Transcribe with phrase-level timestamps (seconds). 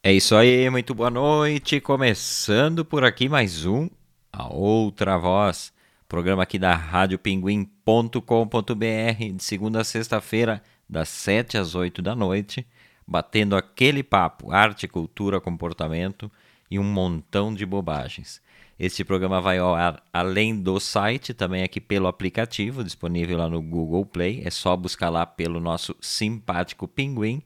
[0.00, 1.80] É isso aí, muito boa noite.
[1.80, 3.91] Começando por aqui mais um
[4.33, 5.72] A Outra Voz,
[6.06, 12.64] programa aqui da radiopinguim.com.br, de segunda a sexta-feira, das 7 às 8 da noite,
[13.06, 16.30] batendo aquele papo, arte, cultura, comportamento
[16.70, 18.40] e um montão de bobagens.
[18.78, 23.62] Este programa vai ao ar além do site, também aqui pelo aplicativo, disponível lá no
[23.62, 24.42] Google Play.
[24.44, 27.40] É só buscar lá pelo nosso simpático Pinguim.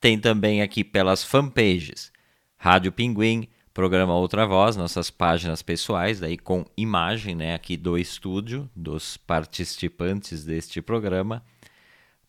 [0.00, 2.12] Tem também aqui pelas fanpages
[2.56, 8.70] Rádio Pinguim, programa Outra Voz, nossas páginas pessoais, daí com imagem né, aqui do estúdio,
[8.76, 11.42] dos participantes deste programa.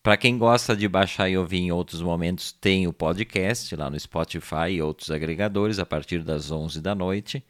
[0.06, 3.98] Para quem gosta de baixar e ouvir em outros momentos, tem o podcast lá no
[3.98, 7.44] Spotify e outros agregadores a partir das 11 da noite.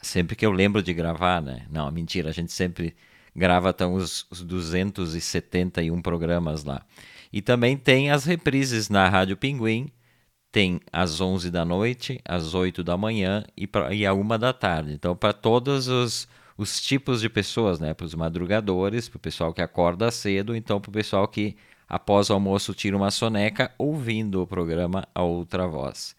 [0.00, 1.66] Sempre que eu lembro de gravar, né?
[1.68, 2.94] Não, mentira, a gente sempre
[3.34, 6.86] grava até os, os 271 programas lá.
[7.32, 9.90] E também tem as reprises na Rádio Pinguim,
[10.52, 14.52] tem às 11 da noite, às 8 da manhã e, pra, e à 1 da
[14.52, 14.92] tarde.
[14.92, 17.92] Então, para todos os, os tipos de pessoas, né?
[17.92, 21.56] Para os madrugadores, para o pessoal que acorda cedo, então para o pessoal que
[21.88, 26.16] após o almoço tira uma soneca ouvindo o programa A Outra Voz.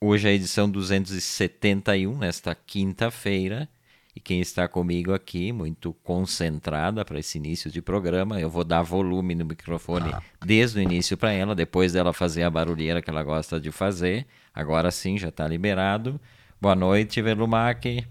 [0.00, 3.68] Hoje é a edição 271, nesta quinta-feira.
[4.14, 8.82] E quem está comigo aqui, muito concentrada para esse início de programa, eu vou dar
[8.82, 10.10] volume no microfone
[10.42, 14.26] desde o início para ela, depois dela fazer a barulheira que ela gosta de fazer.
[14.54, 16.18] Agora sim, já está liberado.
[16.58, 18.06] Boa noite, Velumac.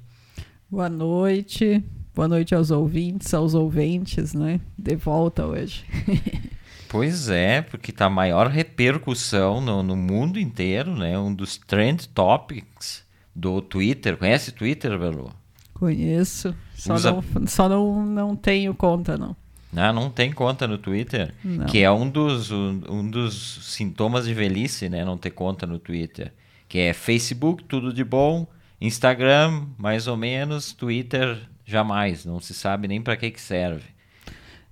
[0.75, 1.81] Boa noite.
[2.13, 4.59] Boa noite aos ouvintes, aos ouventes, né?
[4.77, 5.85] De volta hoje.
[6.89, 11.17] Pois é, porque tá maior repercussão no, no mundo inteiro, né?
[11.17, 14.17] Um dos trend topics do Twitter.
[14.17, 15.29] Conhece Twitter, Velu?
[15.73, 16.53] Conheço.
[16.75, 19.33] Só, Usa- não, só não, não tenho conta, não.
[19.73, 21.33] Ah, não tem conta no Twitter?
[21.41, 21.65] Não.
[21.67, 25.05] Que é um dos, um, um dos sintomas de velhice, né?
[25.05, 26.33] Não ter conta no Twitter.
[26.67, 28.45] Que é Facebook, tudo de bom.
[28.85, 30.71] Instagram, mais ou menos.
[30.73, 32.25] Twitter, jamais.
[32.25, 33.83] Não se sabe nem para que que serve.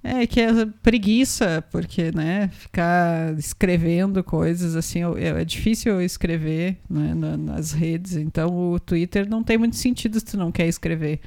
[0.05, 7.37] É que é preguiça, porque, né, ficar escrevendo coisas assim, é, difícil escrever né, na-
[7.37, 11.21] nas redes, então o Twitter não tem muito sentido se tu não quer escrever.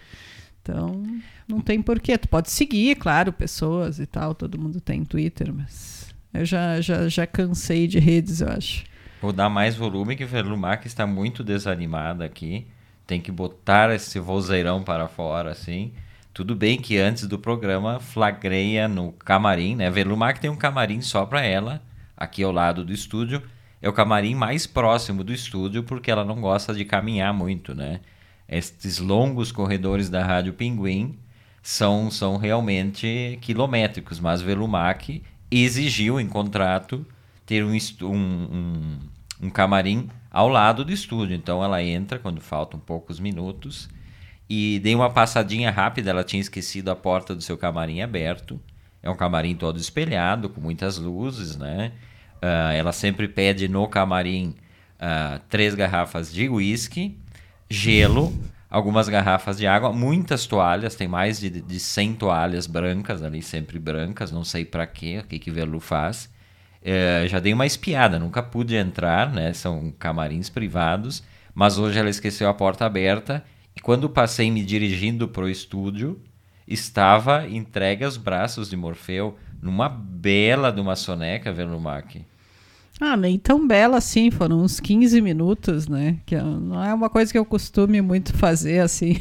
[0.60, 1.02] Então,
[1.48, 2.18] não tem porquê.
[2.18, 7.08] Tu pode seguir, claro, pessoas e tal, todo mundo tem Twitter, mas eu já, já,
[7.08, 8.84] já cansei de redes, eu acho.
[9.22, 12.66] Vou dar mais volume que o Verlumac está muito desanimada aqui.
[13.06, 15.92] Tem que botar esse vozeirão para fora, assim.
[16.34, 19.90] Tudo bem que antes do programa flagreia no camarim, né?
[19.90, 21.80] Verlumac tem um camarim só para ela,
[22.16, 23.42] aqui ao lado do estúdio.
[23.80, 28.00] É o camarim mais próximo do estúdio, porque ela não gosta de caminhar muito, né?
[28.48, 31.18] Estes longos corredores da Rádio Pinguim
[31.62, 37.06] são, são realmente quilométricos, mas Velumac exigiu em contrato
[37.44, 37.72] ter um,
[38.02, 38.98] um, um,
[39.42, 41.34] um camarim ao lado do estúdio.
[41.34, 43.88] Então ela entra quando faltam poucos minutos
[44.50, 46.10] e dei uma passadinha rápida.
[46.10, 48.60] Ela tinha esquecido a porta do seu camarim aberto.
[49.02, 51.92] É um camarim todo espelhado, com muitas luzes, né?
[52.42, 54.54] Ah, ela sempre pede no camarim
[55.00, 57.16] ah, três garrafas de uísque,
[57.70, 58.30] gelo,
[58.68, 63.78] algumas garrafas de água, muitas toalhas, tem mais de, de 100 toalhas brancas ali, sempre
[63.78, 66.30] brancas, não sei para quê, o que que Velu faz.
[66.88, 69.52] É, já dei uma espiada, nunca pude entrar, né?
[69.52, 71.20] São camarins privados,
[71.52, 73.44] mas hoje ela esqueceu a porta aberta
[73.74, 76.22] e quando passei me dirigindo pro estúdio,
[76.64, 82.24] estava entregue aos braços de Morfeu numa bela de uma soneca, Velumac.
[83.00, 86.16] Ah, nem tão bela assim, foram uns 15 minutos, né?
[86.24, 89.16] Que não é uma coisa que eu costume muito fazer assim.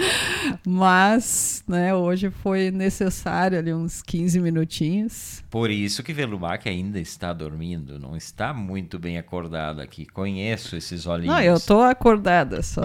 [0.66, 5.42] Mas, né, hoje foi necessário ali uns 15 minutinhos.
[5.50, 10.04] Por isso que Velumac ainda está dormindo, não está muito bem acordado aqui.
[10.04, 11.34] Conheço esses olhinhos.
[11.34, 12.84] Não, eu tô acordada, só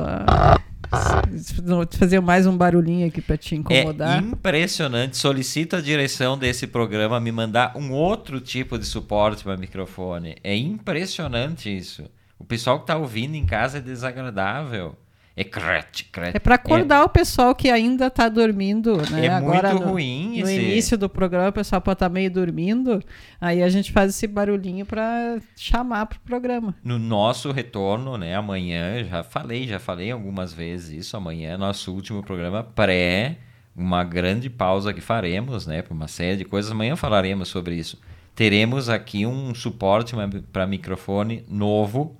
[1.63, 4.17] Vou fazer mais um barulhinho aqui para te incomodar.
[4.17, 5.17] É impressionante.
[5.17, 10.04] Solicito a direção desse programa me mandar um outro tipo de suporte para microfone.
[10.43, 12.09] É impressionante isso.
[12.37, 14.95] O pessoal que está ouvindo em casa é desagradável.
[15.37, 16.37] É crete, crete.
[16.37, 17.03] É para acordar é...
[17.03, 19.25] o pessoal que ainda está dormindo, né?
[19.25, 20.61] É Agora, muito no, ruim No esse...
[20.61, 23.03] início do programa, o pessoal pode estar tá meio dormindo,
[23.39, 26.73] aí a gente faz esse barulhinho para chamar pro programa.
[26.81, 31.93] No nosso retorno, né, amanhã, já falei, já falei algumas vezes isso, amanhã é nosso
[31.93, 33.37] último programa pré
[33.75, 36.71] uma grande pausa que faremos, né, por uma série de coisas.
[36.71, 37.99] Amanhã falaremos sobre isso.
[38.35, 40.13] Teremos aqui um suporte
[40.51, 42.17] para microfone novo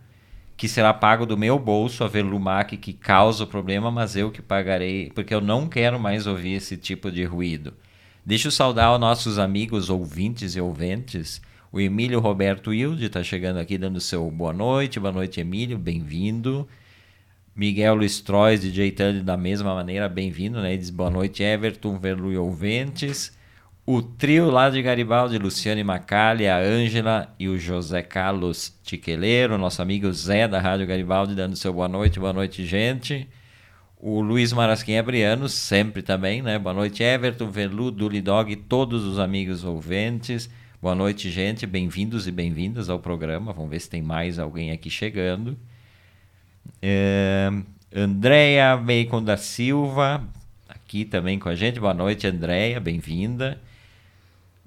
[0.58, 4.42] que será pago do meu bolso, a Velumac que causa o problema, mas eu que
[4.42, 7.74] pagarei, porque eu não quero mais ouvir esse tipo de ruído.
[8.26, 11.42] Deixa eu saudar os nossos amigos ouvintes e ouventes.
[11.72, 15.00] O Emílio Roberto Wilde está chegando aqui dando seu boa noite.
[15.00, 16.66] Boa noite, Emílio, bem-vindo.
[17.54, 20.70] Miguel Luiz Trois, DJ Tully, da mesma maneira, bem-vindo, né?
[20.70, 23.35] Ele diz boa noite, Everton, Verlu e ouvintes.
[23.88, 29.80] O trio lá de Garibaldi, Luciane Macalha, a Ângela e o José Carlos Tiqueleiro, nosso
[29.80, 33.30] amigo Zé da Rádio Garibaldi, dando seu boa noite, boa noite, gente.
[34.00, 36.58] O Luiz Marasquim Abriano, sempre também, né?
[36.58, 40.50] Boa noite, Everton, Velu, Dulidog todos os amigos ouvintes.
[40.82, 41.68] Boa noite, gente.
[41.68, 43.54] Bem-vindos e bem-vindas ao programa.
[43.54, 45.56] Vamos ver se tem mais alguém aqui chegando.
[46.82, 47.52] É...
[47.96, 50.28] Andréia Bacon da Silva,
[50.68, 51.80] aqui também com a gente.
[51.80, 53.62] Boa noite, Andréia, bem-vinda.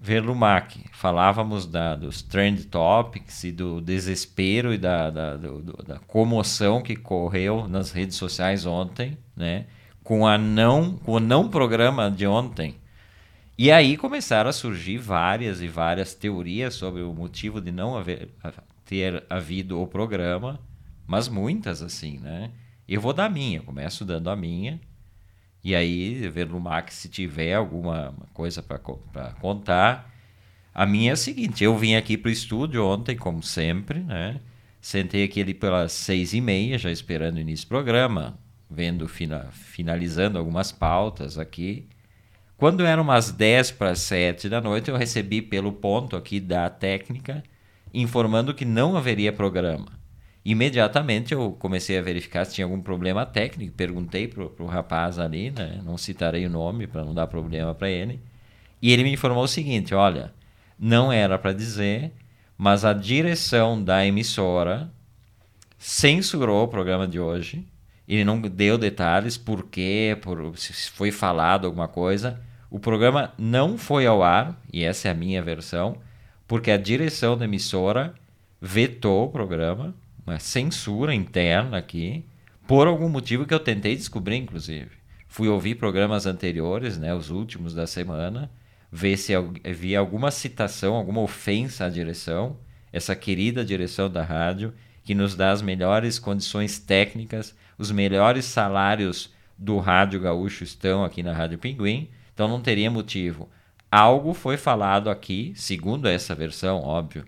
[0.01, 6.81] Verlumac, falávamos da, dos trend topics e do desespero e da, da, do, da comoção
[6.81, 9.67] que correu nas redes sociais ontem, né?
[10.09, 12.77] com, a não, com o não programa de ontem.
[13.59, 18.31] E aí começaram a surgir várias e várias teorias sobre o motivo de não haver,
[18.87, 20.59] ter havido o programa,
[21.07, 22.51] mas muitas assim, né?
[22.89, 24.81] Eu vou dar a minha, começo dando a minha,
[25.69, 28.79] e aí, ver no Max se tiver alguma coisa para
[29.39, 30.11] contar.
[30.75, 34.41] A minha é a seguinte: eu vim aqui para o estúdio ontem, como sempre, né?
[34.81, 38.39] Sentei aqui ali pelas seis e meia, já esperando o início do programa,
[38.71, 41.87] vendo, fina, finalizando algumas pautas aqui.
[42.57, 47.43] Quando eram umas dez para sete da noite, eu recebi pelo ponto aqui da técnica
[47.93, 49.98] informando que não haveria programa.
[50.45, 53.75] Imediatamente eu comecei a verificar se tinha algum problema técnico.
[53.75, 55.81] Perguntei pro, pro rapaz ali, né?
[55.85, 58.21] Não citarei o nome para não dar problema para ele.
[58.81, 60.33] E ele me informou o seguinte: olha,
[60.79, 62.13] não era para dizer,
[62.57, 64.91] mas a direção da emissora
[65.77, 67.67] censurou o programa de hoje.
[68.07, 72.41] Ele não deu detalhes por quê, por se foi falado alguma coisa.
[72.71, 75.99] O programa não foi ao ar, e essa é a minha versão,
[76.47, 78.15] porque a direção da emissora
[78.61, 79.95] vetou o programa
[80.29, 82.25] uma censura interna aqui,
[82.67, 84.91] por algum motivo que eu tentei descobrir, inclusive.
[85.27, 88.51] Fui ouvir programas anteriores, né, os últimos da semana,
[88.91, 92.57] ver se havia alguma citação, alguma ofensa à direção,
[92.93, 94.73] essa querida direção da rádio,
[95.03, 101.23] que nos dá as melhores condições técnicas, os melhores salários do Rádio Gaúcho estão aqui
[101.23, 103.49] na Rádio Pinguim, então não teria motivo.
[103.91, 107.25] Algo foi falado aqui, segundo essa versão, óbvio,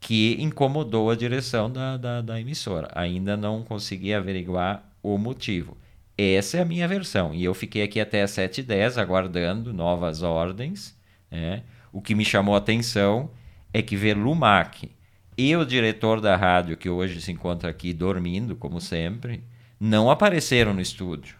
[0.00, 2.88] que incomodou a direção da, da, da emissora.
[2.94, 5.76] Ainda não consegui averiguar o motivo.
[6.16, 7.34] Essa é a minha versão.
[7.34, 10.98] E eu fiquei aqui até as 7h10 aguardando novas ordens.
[11.30, 11.62] Né?
[11.92, 13.30] O que me chamou a atenção
[13.72, 14.90] é que Velumac
[15.36, 19.42] e o diretor da rádio, que hoje se encontra aqui dormindo, como sempre,
[19.78, 21.36] não apareceram no estúdio.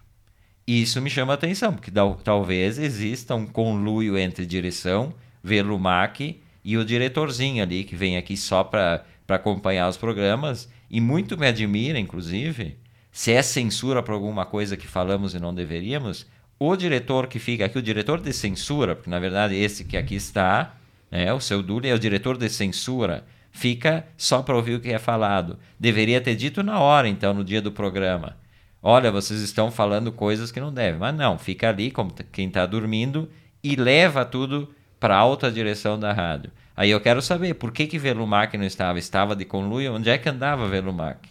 [0.67, 1.91] Isso me chama a atenção, porque
[2.23, 5.13] talvez exista um conluio entre direção,
[5.43, 11.39] Velumac e o diretorzinho ali, que vem aqui só para acompanhar os programas, e muito
[11.39, 12.77] me admira, inclusive,
[13.13, 16.27] se é censura por alguma coisa que falamos e não deveríamos,
[16.59, 20.15] o diretor que fica aqui, o diretor de censura, porque na verdade esse que aqui
[20.15, 20.75] está,
[21.11, 24.93] né, o seu Duli é o diretor de censura, fica só para ouvir o que
[24.93, 25.59] é falado.
[25.79, 28.37] Deveria ter dito na hora, então, no dia do programa.
[28.83, 30.99] Olha, vocês estão falando coisas que não devem.
[30.99, 33.29] Mas não, fica ali como quem está dormindo
[33.63, 36.53] e leva tudo para a alta direção da rádio.
[36.77, 38.99] Aí eu quero saber por que que Velumac não estava?
[38.99, 39.95] Estava de conluio?
[39.95, 41.29] Onde é que andava Velumac?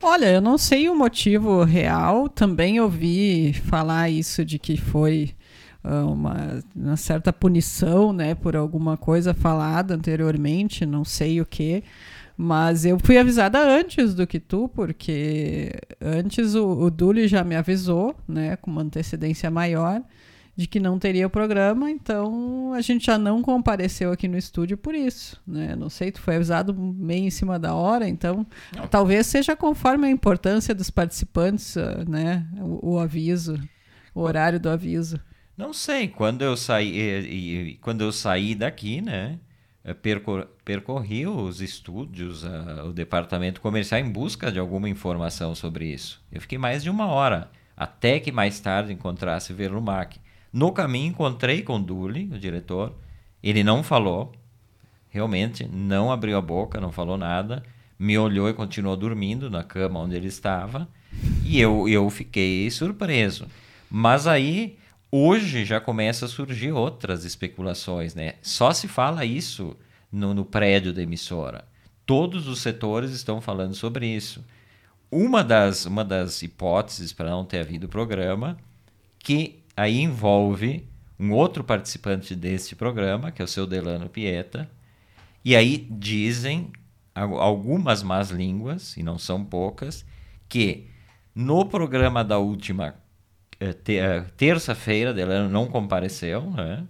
[0.00, 2.28] Olha, eu não sei o motivo real.
[2.28, 5.30] Também ouvi falar isso de que foi
[5.84, 11.82] uh, uma, uma, certa punição, né, por alguma coisa falada anteriormente, não sei o que.
[12.36, 15.70] Mas eu fui avisada antes do que tu, porque
[16.00, 20.02] antes o, o Duli já me avisou, né, com uma antecedência maior,
[20.54, 24.76] de que não teria o programa, então a gente já não compareceu aqui no estúdio
[24.76, 25.74] por isso, né?
[25.74, 28.86] Não sei, tu foi avisado meio em cima da hora, então Não.
[28.86, 33.58] talvez seja conforme a importância dos participantes, ah, né, o, o aviso,
[34.14, 35.18] o horário do aviso.
[35.56, 39.38] Não sei, quando eu saí, quando eu saí daqui, né,
[39.84, 45.86] eh, percor- percorri os estúdios, ah, o departamento comercial em busca de alguma informação sobre
[45.86, 46.22] isso.
[46.30, 50.20] Eu fiquei mais de uma hora, até que mais tarde encontrasse Verlumac.
[50.52, 52.94] No caminho encontrei com o Duli, o diretor,
[53.42, 54.32] ele não falou,
[55.08, 57.62] realmente não abriu a boca, não falou nada,
[57.98, 60.88] me olhou e continuou dormindo na cama onde ele estava,
[61.44, 63.46] e eu, eu fiquei surpreso.
[63.90, 64.78] Mas aí,
[65.10, 68.34] hoje já começa a surgir outras especulações, né?
[68.42, 69.76] Só se fala isso
[70.10, 71.64] no, no prédio da emissora.
[72.04, 74.44] Todos os setores estão falando sobre isso.
[75.10, 78.58] Uma das, uma das hipóteses para não ter havido programa,
[79.18, 80.88] que aí envolve
[81.18, 84.68] um outro participante deste programa, que é o seu Delano Pieta,
[85.44, 86.70] e aí dizem
[87.14, 90.04] al- algumas más línguas, e não são poucas,
[90.48, 90.86] que
[91.34, 92.94] no programa da última
[93.60, 96.84] eh, eh, terça-feira, Delano não compareceu, né?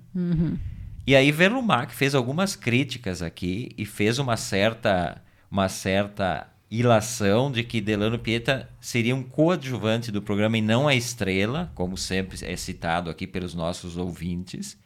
[1.06, 5.20] E aí Verlumac fez algumas críticas aqui e fez uma certa,
[5.50, 10.94] uma certa ilação de que Delano Pieta seria um coadjuvante do programa e não a
[10.94, 14.78] estrela, como sempre é citado aqui pelos nossos ouvintes.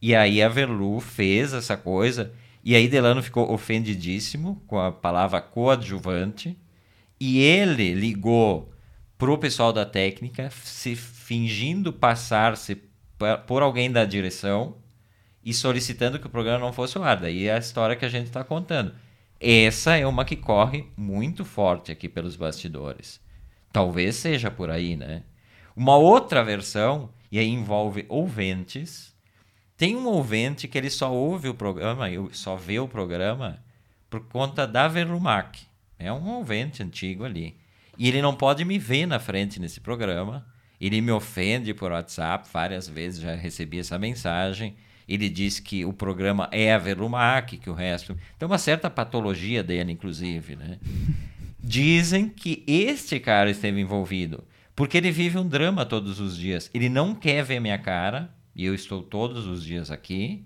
[0.00, 5.40] E aí a Verlu fez essa coisa, e aí Delano ficou ofendidíssimo com a palavra
[5.40, 6.58] coadjuvante,
[7.18, 8.70] e ele ligou
[9.16, 12.76] pro pessoal da técnica, se fingindo passar-se
[13.16, 14.76] pa- por alguém da direção
[15.42, 17.16] e solicitando que o programa não fosse ao ar.
[17.16, 18.92] Daí é a história que a gente está contando.
[19.44, 23.20] Essa é uma que corre muito forte aqui pelos bastidores.
[23.72, 25.24] Talvez seja por aí, né?
[25.74, 29.12] Uma outra versão, e aí envolve ouventes.
[29.76, 33.60] Tem um ouvinte que ele só ouve o programa, só vê o programa
[34.08, 35.66] por conta da Verlumac.
[35.98, 37.56] É um ouvinte antigo ali.
[37.98, 40.46] E ele não pode me ver na frente nesse programa.
[40.80, 44.76] Ele me ofende por WhatsApp várias vezes, já recebi essa mensagem.
[45.08, 48.16] Ele diz que o programa é a Verlumac, que o resto.
[48.38, 50.78] Tem uma certa patologia dele, inclusive, né?
[51.64, 54.44] Dizem que este cara esteve envolvido
[54.74, 56.70] porque ele vive um drama todos os dias.
[56.72, 60.44] Ele não quer ver minha cara, e eu estou todos os dias aqui,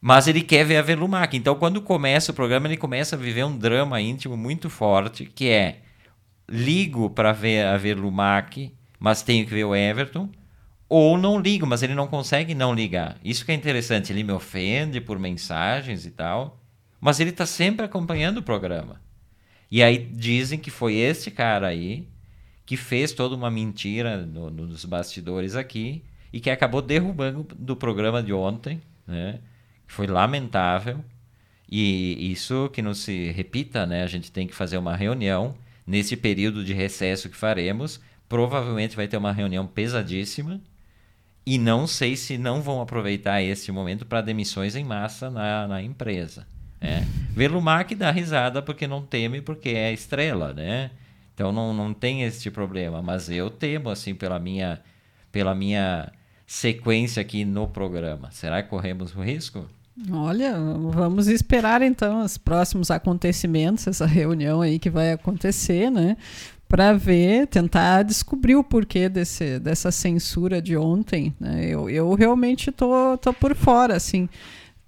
[0.00, 1.36] mas ele quer ver a Verlumac.
[1.36, 5.48] Então, quando começa o programa, ele começa a viver um drama íntimo muito forte, que
[5.48, 5.80] é
[6.48, 10.28] ligo para ver a Verlumac, mas tenho que ver o Everton,
[10.88, 13.16] ou não ligo, mas ele não consegue não ligar.
[13.24, 16.60] Isso que é interessante, ele me ofende por mensagens e tal,
[17.00, 19.00] mas ele está sempre acompanhando o programa.
[19.70, 22.06] E aí dizem que foi esse cara aí
[22.64, 26.02] que fez toda uma mentira no- nos bastidores aqui
[26.32, 29.40] e que acabou derrubando do programa de ontem, né?
[29.86, 31.04] Foi lamentável.
[31.70, 34.02] E isso que não se repita, né?
[34.02, 38.00] A gente tem que fazer uma reunião nesse período de recesso que faremos.
[38.28, 40.60] Provavelmente vai ter uma reunião pesadíssima.
[41.46, 45.80] E não sei se não vão aproveitar esse momento para demissões em massa na, na
[45.80, 46.44] empresa.
[46.80, 47.06] Né?
[47.30, 50.90] Velumac dá risada porque não teme, porque é estrela, né?
[51.32, 53.00] Então não, não tem este problema.
[53.00, 54.80] Mas eu temo, assim, pela minha,
[55.30, 56.10] pela minha
[56.46, 58.30] sequência aqui no programa.
[58.32, 59.68] Será que corremos o risco?
[60.10, 60.54] Olha,
[60.90, 66.18] vamos esperar então os próximos acontecimentos, essa reunião aí que vai acontecer, né?
[66.68, 71.34] Para ver, tentar descobrir o porquê desse, dessa censura de ontem.
[71.38, 71.66] Né?
[71.68, 74.28] Eu, eu realmente tô, tô por fora, assim.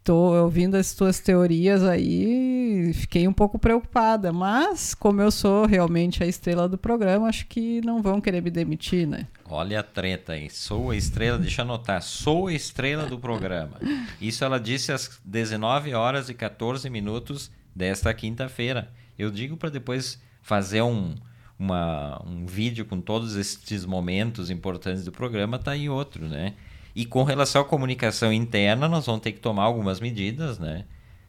[0.08, 6.24] Tô ouvindo as tuas teorias aí, fiquei um pouco preocupada, mas como eu sou realmente
[6.24, 9.26] a estrela do programa, acho que não vão querer me demitir, né?
[9.44, 10.48] Olha a treta aí.
[10.48, 12.00] Sou a estrela, deixa eu anotar.
[12.00, 13.76] Sou a estrela do programa.
[14.18, 18.90] Isso ela disse às 19 horas e 14 minutos desta quinta-feira.
[19.18, 21.14] Eu digo para depois fazer um,
[21.58, 26.54] uma, um vídeo com todos estes momentos importantes do programa, tá aí outro, né?
[26.94, 30.84] E com relação à comunicação interna, nós vamos ter que tomar algumas medidas, né?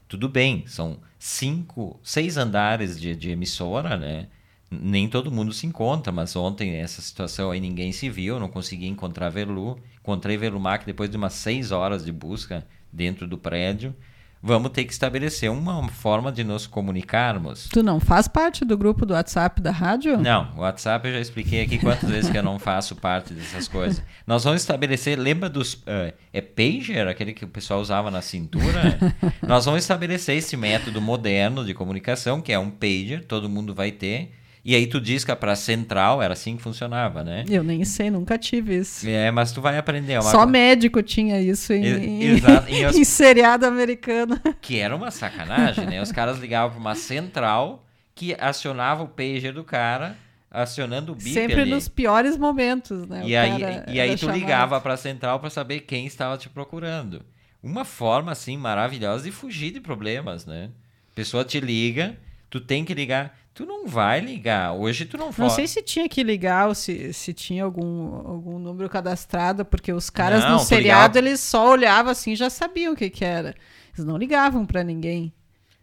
[0.07, 4.27] Tudo bem, são cinco, seis andares de, de emissora, né?
[4.71, 8.87] Nem todo mundo se encontra, mas ontem essa situação aí ninguém se viu, não consegui
[8.87, 9.79] encontrar Verlu.
[9.99, 13.95] Encontrei Verlumac depois de umas seis horas de busca dentro do prédio.
[14.41, 17.67] Vamos ter que estabelecer uma forma de nos comunicarmos.
[17.71, 20.17] Tu não faz parte do grupo do WhatsApp da rádio?
[20.17, 23.67] Não, o WhatsApp eu já expliquei aqui quantas vezes que eu não faço parte dessas
[23.67, 24.01] coisas.
[24.25, 25.81] Nós vamos estabelecer, lembra dos.
[25.85, 28.97] eh, é pager, aquele que o pessoal usava na cintura?
[29.45, 33.91] Nós vamos estabelecer esse método moderno de comunicação, que é um pager, todo mundo vai
[33.91, 34.31] ter.
[34.63, 37.45] E aí tu disca para central, era assim que funcionava, né?
[37.49, 39.07] Eu nem sei, nunca tive isso.
[39.07, 40.13] É, mas tu vai aprender.
[40.13, 42.25] é uma Só co- médico tinha isso em, E-
[42.67, 44.39] em hos- em seriado americano.
[44.61, 46.01] Que era uma sacanagem, né?
[46.01, 50.17] Os caras ligavam para uma central que acionava o pager do cara,
[50.51, 51.71] acionando o bip Sempre ali.
[51.71, 53.21] nos piores momentos, né?
[53.25, 53.61] E O aí,
[53.95, 54.37] e aí tu chamado.
[54.37, 57.21] ligava para a central para saber quem estava te procurando.
[57.63, 60.69] Uma forma assim maravilhosa de fugir de problemas, né?
[61.11, 62.17] A pessoa te liga,
[62.49, 63.37] tu tem que ligar.
[63.59, 64.71] Tu não vai ligar.
[64.71, 68.57] Hoje tu não Não sei se tinha que ligar ou se, se tinha algum, algum
[68.57, 72.35] número cadastrado, porque os caras Não, no tu seriado ligava- eles só olhavam assim e
[72.37, 73.53] já sabiam o que, que era.
[73.93, 75.33] Eles não ligavam pra ninguém.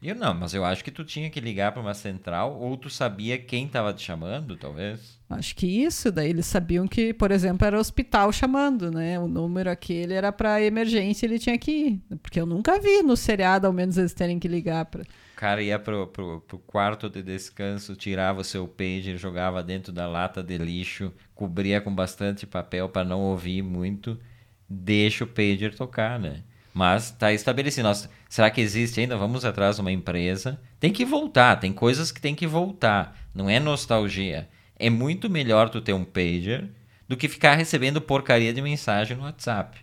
[0.03, 2.89] Eu não, mas eu acho que tu tinha que ligar para uma central ou tu
[2.89, 5.19] sabia quem estava te chamando, talvez.
[5.29, 9.21] Acho que isso, daí eles sabiam que, por exemplo, era o hospital chamando, né?
[9.21, 12.01] O número aquele era pra emergência, ele tinha que ir.
[12.23, 15.05] Porque eu nunca vi no seriado, ao menos eles terem que ligar pra.
[15.37, 19.93] O cara ia pro, pro, pro quarto de descanso, tirava o seu pager, jogava dentro
[19.93, 24.19] da lata de lixo, cobria com bastante papel para não ouvir muito,
[24.67, 26.43] deixa o pager tocar, né?
[26.73, 27.87] Mas tá estabelecido.
[27.87, 29.15] Nossa, será que existe ainda?
[29.19, 30.59] Vamos atrás de uma empresa.
[30.81, 33.15] Tem que voltar, tem coisas que tem que voltar.
[33.35, 34.49] Não é nostalgia.
[34.79, 36.71] É muito melhor tu ter um pager
[37.07, 39.79] do que ficar recebendo porcaria de mensagem no WhatsApp.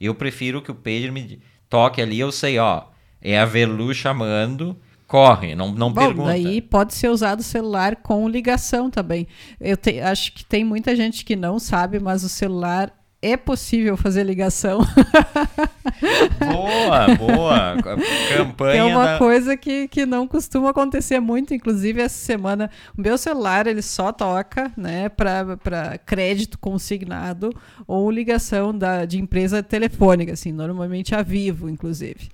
[0.00, 2.89] Eu prefiro que o pager me toque ali, eu sei, ó,
[3.22, 6.28] é a Velu chamando, corre, não, não Bom, pergunta.
[6.28, 9.26] daí pode ser usado o celular com ligação também.
[9.60, 13.96] Eu te- acho que tem muita gente que não sabe, mas o celular é possível
[13.98, 14.80] fazer ligação.
[16.38, 17.76] Boa, boa.
[18.34, 19.18] Campanha é uma da...
[19.18, 21.52] coisa que, que não costuma acontecer muito.
[21.52, 27.54] Inclusive, essa semana, o meu celular ele só toca né, para crédito consignado
[27.86, 32.28] ou ligação da, de empresa telefônica, assim, normalmente a Vivo, inclusive.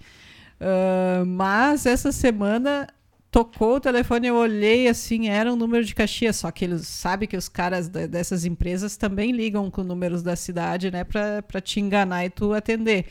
[0.61, 2.87] Ah, mas essa semana
[3.31, 7.29] tocou o telefone, eu olhei assim, era um número de Caxias, só que eles sabem
[7.29, 11.81] que os caras da- dessas empresas também ligam com números da cidade, né, para te
[11.81, 13.07] enganar e tu atender.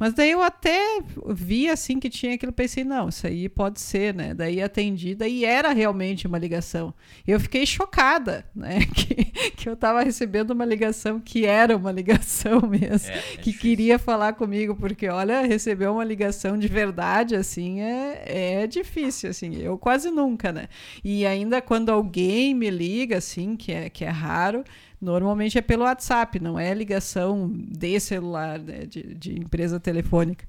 [0.00, 0.80] Mas daí eu até
[1.28, 4.32] vi assim que tinha aquilo, pensei, não, isso aí pode ser, né?
[4.32, 6.94] Daí atendi, daí era realmente uma ligação.
[7.26, 8.78] Eu fiquei chocada, né?
[9.00, 13.52] Que, que eu estava recebendo uma ligação que era uma ligação mesmo É, é que
[13.52, 13.60] difícil.
[13.60, 19.56] queria falar comigo, porque olha, receber uma ligação de verdade, assim, é, é difícil, assim,
[19.56, 20.68] eu quase nunca, né?
[21.04, 24.64] E ainda quando alguém me liga, assim, que é, que é raro,
[25.00, 30.44] normalmente é pelo WhatsApp, não é ligação de celular, né, de, de empresa telefônica.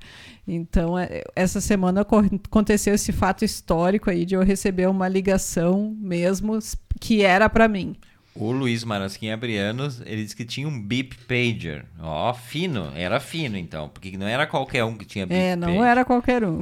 [0.47, 6.57] Então, é- essa semana aconteceu esse fato histórico aí de eu receber uma ligação mesmo
[6.99, 7.95] que era para mim.
[8.33, 11.85] O Luiz Marasquim Abrianos, ele disse que tinha um beep pager.
[11.99, 15.67] Ó, fino, era fino então, porque não era qualquer um que tinha beep É, não
[15.67, 15.83] pager.
[15.83, 16.61] era qualquer um.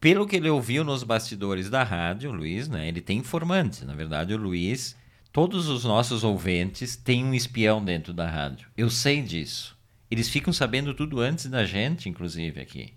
[0.00, 2.86] Pelo que ele ouviu nos bastidores da rádio, o Luiz, né?
[2.88, 3.82] Ele tem informantes.
[3.82, 4.96] Na verdade, o Luiz,
[5.32, 8.68] todos os nossos ouvintes têm um espião dentro da rádio.
[8.76, 9.76] Eu sei disso.
[10.10, 12.94] Eles ficam sabendo tudo antes da gente, inclusive, aqui.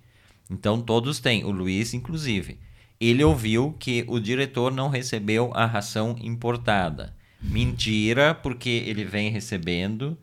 [0.49, 1.43] Então, todos têm.
[1.43, 2.59] O Luiz, inclusive.
[2.99, 7.15] Ele ouviu que o diretor não recebeu a ração importada.
[7.41, 10.17] Mentira, porque ele vem recebendo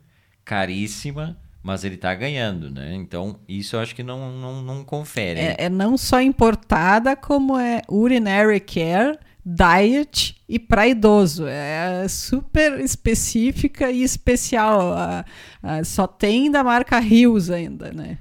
[0.45, 2.95] caríssima, mas ele tá ganhando, né?
[2.95, 5.39] Então, isso eu acho que não, não, não confere.
[5.39, 9.19] É, é não só importada, como é urinary care,
[9.55, 11.45] diet e para idoso.
[11.47, 14.93] É super específica e especial.
[14.93, 15.25] A-
[15.61, 18.17] a- só tem da marca Rios ainda, né?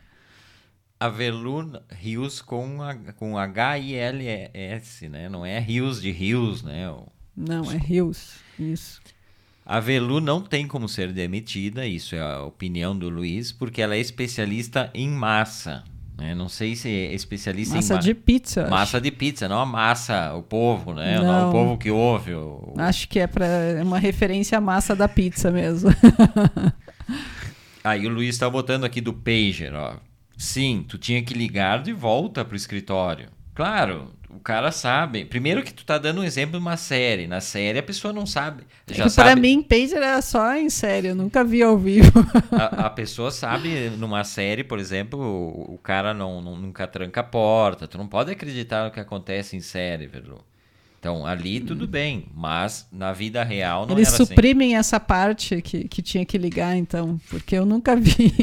[1.00, 5.28] Avelun Rios com, a- com H-I-L-S, né?
[5.28, 6.90] Não é Rios de Rios, né?
[6.90, 8.34] O- Não, é Rios.
[8.58, 9.00] Isso.
[9.64, 13.94] A Velu não tem como ser demitida, isso é a opinião do Luiz, porque ela
[13.94, 15.84] é especialista em massa.
[16.18, 16.34] Né?
[16.34, 18.66] Não sei se é especialista Massa em ma- de pizza.
[18.68, 21.16] massa de pizza, não a massa, o povo, né?
[21.18, 21.24] Não.
[21.24, 21.48] Não.
[21.48, 22.34] o povo que ouve.
[22.34, 22.88] o- Acho.
[22.88, 23.46] Acho que é para
[23.84, 25.90] uma referência à massa da pizza mesmo.
[27.84, 29.96] Aí o Luiz está botando aqui do pager, ó.
[30.36, 33.28] Sim, tu tinha que ligar de volta pro escritório.
[33.54, 35.24] Claro, o cara sabe.
[35.24, 37.26] Primeiro que tu tá dando um exemplo de uma série.
[37.26, 38.64] Na série a pessoa não sabe.
[38.90, 39.30] Já sabe.
[39.30, 42.10] para mim, pager era só em série, eu nunca vi ao vivo.
[42.52, 47.20] A, a pessoa sabe, numa série, por exemplo, o, o cara não, não- nunca tranca
[47.20, 47.88] a porta.
[47.88, 50.44] Tu não pode acreditar no que acontece em série, Verlu.
[51.00, 54.24] Então, ali tudo bem, mas na vida real não Eles assim.
[54.26, 58.34] suprimem essa parte que, que tinha que ligar, então, porque eu nunca vi.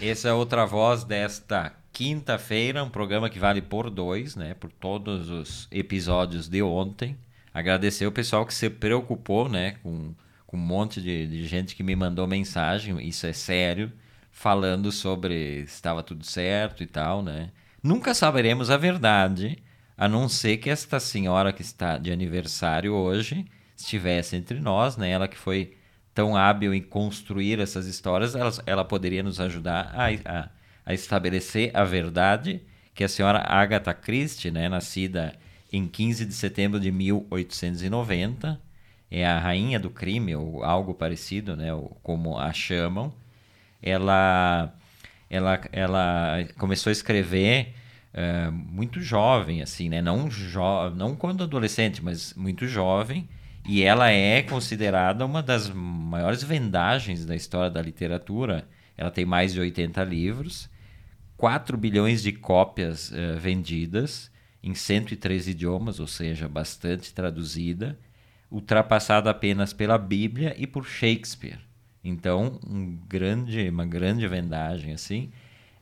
[0.00, 4.52] Essa é outra voz desta quinta-feira, um programa que vale por dois, né?
[4.52, 7.16] Por todos os episódios de ontem.
[7.54, 9.76] Agradecer o pessoal que se preocupou, né?
[9.82, 10.14] Com,
[10.46, 13.90] com um monte de, de gente que me mandou mensagem, isso é sério,
[14.30, 17.48] falando sobre se estava tudo certo e tal, né?
[17.82, 19.56] Nunca saberemos a verdade,
[19.96, 25.08] a não ser que esta senhora que está de aniversário hoje estivesse entre nós, né?
[25.08, 25.78] Ela que foi
[26.12, 30.50] tão hábil em construir essas histórias, ela, ela poderia nos ajudar a, a,
[30.86, 32.62] a, estabelecer a verdade
[32.94, 35.34] que a senhora Agatha Christie, né, nascida
[35.70, 38.58] em 15 de setembro de 1890,
[39.10, 41.68] é a rainha do crime, ou algo parecido, né,
[42.02, 43.12] como a chamam.
[43.82, 44.72] Ela,
[45.28, 47.74] ela, ela começou a escrever
[48.14, 53.28] uh, muito jovem, assim, né, não, jo não quando adolescente, mas muito jovem,
[53.68, 58.66] e ela é considerada uma das maiores vendagens da história da literatura.
[58.96, 60.70] Ela tem mais de 80 livros,
[61.36, 64.30] 4 bilhões de cópias uh, vendidas
[64.62, 67.98] em 103 idiomas, ou seja, bastante traduzida,
[68.50, 71.58] ultrapassada apenas pela Bíblia e por Shakespeare.
[72.02, 75.30] Então, um grande, uma grande vendagem assim.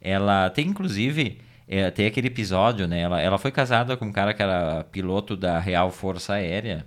[0.00, 3.00] Ela tem inclusive é, tem aquele episódio, né?
[3.00, 6.86] Ela, ela foi casada com um cara que era piloto da Real Força Aérea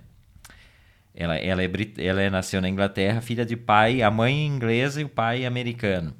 [1.20, 5.04] ela, ela, é, ela é, nasceu na Inglaterra, filha de pai, a mãe inglesa e
[5.04, 6.14] o pai americano.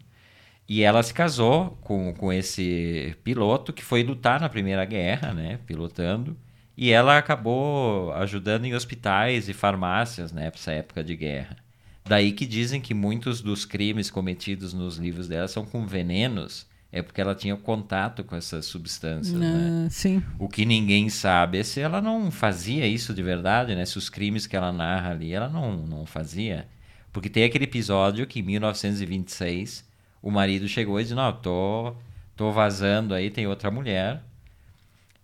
[0.69, 5.59] E ela se casou com, com esse piloto que foi lutar na Primeira Guerra, né,
[5.67, 6.37] pilotando.
[6.77, 11.57] E ela acabou ajudando em hospitais e farmácias né, nessa época de guerra.
[12.05, 17.03] Daí que dizem que muitos dos crimes cometidos nos livros dela são com venenos é
[17.03, 19.85] porque ela tinha contato com essas substâncias, né?
[19.87, 20.23] Ah, sim.
[20.39, 23.85] O que ninguém sabe é se ela não fazia isso de verdade, né?
[23.85, 26.67] Se os crimes que ela narra ali, ela não, não fazia.
[27.13, 29.85] Porque tem aquele episódio que em 1926
[30.23, 31.95] o marido chegou e disse: Não, tô,
[32.37, 34.23] tô vazando aí, tem outra mulher.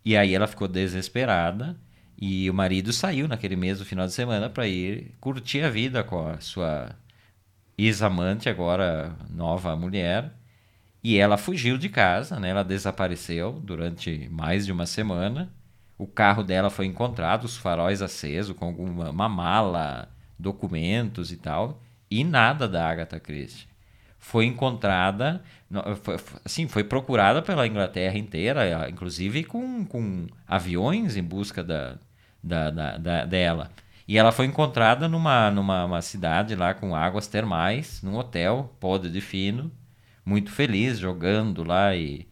[0.04, 1.76] E aí ela ficou desesperada.
[2.20, 6.28] E o marido saiu naquele mesmo final de semana para ir curtir a vida com
[6.28, 6.94] a sua
[7.76, 10.32] ex-amante, agora nova mulher.
[11.02, 12.50] E ela fugiu de casa, né?
[12.50, 15.52] Ela desapareceu durante mais de uma semana.
[15.98, 21.80] O carro dela foi encontrado, os faróis acesos, com uma mala, documentos e tal,
[22.10, 23.73] e nada da Agatha Christie.
[24.24, 25.42] Foi encontrada,
[26.02, 31.98] foi, assim, foi procurada pela Inglaterra inteira, inclusive com, com aviões em busca da,
[32.42, 33.70] da, da, da dela.
[34.08, 39.20] E ela foi encontrada numa, numa cidade lá com águas termais, num hotel, podre de
[39.20, 39.70] fino,
[40.24, 42.26] muito feliz jogando lá e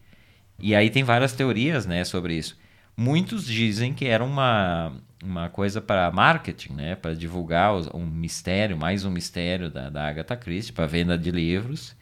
[0.59, 2.57] e aí tem várias teorias, né, sobre isso.
[2.95, 4.93] Muitos dizem que era uma
[5.23, 10.35] uma coisa para marketing, né, para divulgar um mistério, mais um mistério da, da Agatha
[10.35, 11.95] Christie para venda de livros.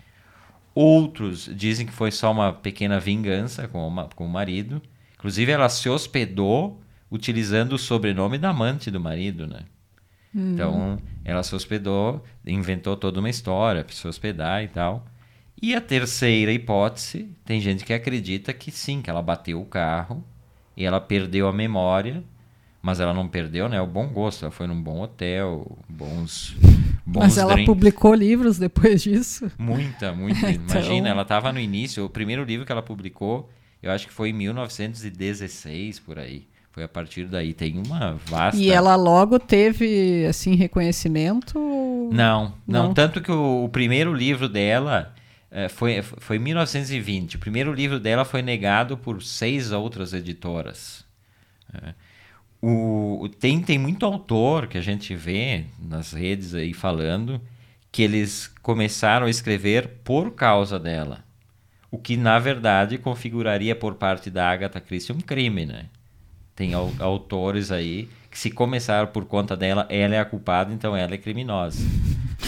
[0.73, 4.81] Outros dizem que foi só uma pequena vingança com, uma, com o marido.
[5.15, 9.59] Inclusive, ela se hospedou utilizando o sobrenome da amante do marido, né?
[10.33, 10.53] Hum.
[10.53, 15.05] Então, ela se hospedou, inventou toda uma história para se hospedar e tal.
[15.61, 20.25] E a terceira hipótese, tem gente que acredita que sim, que ela bateu o carro
[20.75, 22.23] e ela perdeu a memória,
[22.81, 24.43] mas ela não perdeu, né, o bom gosto.
[24.43, 26.55] Ela foi num bom hotel, bons
[27.05, 27.65] bons Mas ela drinks.
[27.73, 29.51] publicou livros depois disso?
[29.57, 30.49] Muita, muita.
[30.51, 33.49] Então- Imagina, ela estava no início, o primeiro livro que ela publicou,
[33.83, 36.47] eu acho que foi em 1916 por aí.
[36.71, 41.59] Foi a partir daí, tem uma vasta E ela logo teve, assim, reconhecimento?
[42.13, 42.93] Não, não, Não?
[42.93, 45.13] tanto que o, o primeiro livro dela
[45.51, 47.35] eh, foi, foi em 1920.
[47.35, 51.03] O primeiro livro dela foi negado por seis outras editoras.
[51.73, 51.93] É.
[52.61, 57.41] O, tem, tem muito autor que a gente vê nas redes aí falando
[57.91, 61.23] que eles começaram a escrever por causa dela.
[61.89, 65.85] O que, na verdade, configuraria por parte da Agatha Christie um crime, né?
[66.55, 70.95] Tem au- autores aí que se começaram por conta dela, ela é a culpada, então
[70.95, 71.83] ela é criminosa.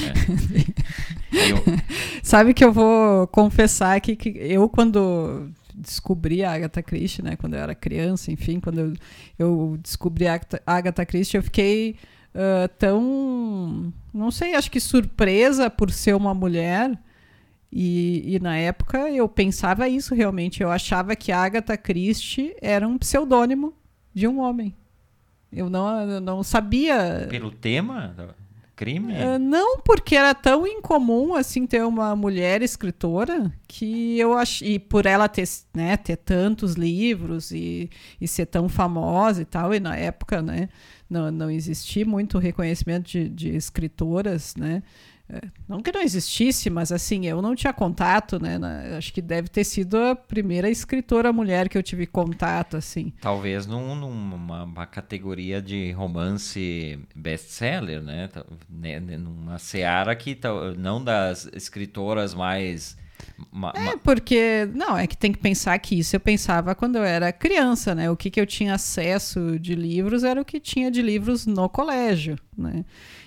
[0.02, 1.50] É.
[1.52, 1.58] Eu-
[2.24, 7.36] Sabe que eu vou confessar aqui que eu, quando descobri a Agatha Christie, né?
[7.36, 8.94] Quando eu era criança, enfim, quando eu,
[9.38, 11.96] eu descobri a Agatha, Christie, eu fiquei
[12.36, 16.98] ah, tão, não sei, acho que surpresa por ser uma mulher.
[17.76, 20.62] E, e na época eu pensava isso realmente.
[20.62, 23.74] Eu achava que Agatha Christie era um pseudônimo
[24.14, 24.76] de um homem.
[25.52, 27.28] Eu não, eu não sabia.
[27.30, 28.16] pelo tema
[28.76, 29.16] crime?
[29.16, 34.80] Ah, não, porque era tão incomum assim ter uma mulher escritora que eu acho e
[34.80, 39.80] por ela ter, né, ter tantos livros e, e ser tão famosa e tal, e
[39.80, 40.70] na época, né,
[41.10, 44.82] não, não existia muito reconhecimento de, de escritoras, né,
[45.68, 48.58] não que não existisse, mas assim, eu não tinha contato, né?
[48.58, 53.12] na- acho que deve ter sido a primeira escritora mulher que eu tive contato, assim.
[53.22, 58.30] Talvez num- numa uma categoria de romance best-seller, né?
[58.70, 60.38] Né, né, Numa seara que
[60.78, 62.98] não das escritoras mais...
[63.52, 66.98] ma- É, ma- porque, não, é que tem que pensar que isso eu pensava quando
[66.98, 68.10] eu era criança, né?
[68.10, 71.68] O que, que eu tinha acesso de livros era o que tinha de livros no
[71.70, 72.84] colégio, né?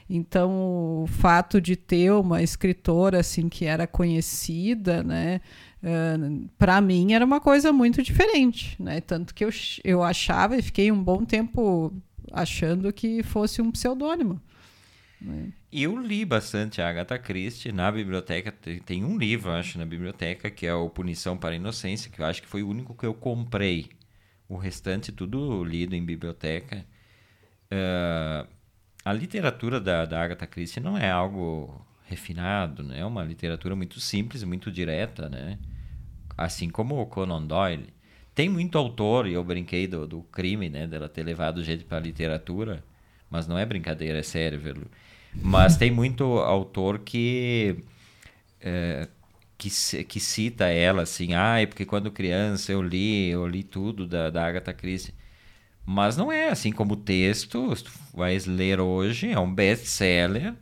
[0.08, 5.40] Então, o fato de ter uma escritora, assim, que era conhecida, né?
[6.58, 9.00] para mim era uma coisa muito diferente, né?
[9.00, 9.50] Tanto que eu,
[9.84, 11.92] eu achava e fiquei um bom tempo
[12.32, 14.40] achando que fosse um pseudônimo.
[15.72, 18.52] Eu li bastante a Agatha Christie na biblioteca.
[18.84, 22.26] Tem, um livro, acho, na biblioteca, que é o Punição para a Inocência, que eu
[22.26, 23.88] acho que foi o único que eu comprei.
[24.48, 26.84] O restante, tudo lido em biblioteca.
[27.70, 28.46] Ah,
[29.06, 32.98] a literatura da, da Agatha Christie não é algo refinado, né?
[32.98, 35.60] É uma literatura muito simples, muito direta, né?
[36.36, 37.94] Assim como o Conan Doyle.
[38.34, 40.88] Tem muito autor, e eu brinquei do, do crime, né?
[40.88, 42.82] Dela ter levado gente para a literatura,
[43.30, 44.90] mas não é brincadeira, é sério, Verlu.
[45.36, 47.76] Mas tem muito autor que
[48.60, 49.06] é,
[49.56, 49.70] que,
[50.02, 54.30] que cita ela assim, ah, é porque quando criança eu li, eu li tudo da,
[54.30, 55.14] da Agatha Christie.
[55.86, 60.52] Mas não é assim como o texto, se tu vais ler hoje, é um best-seller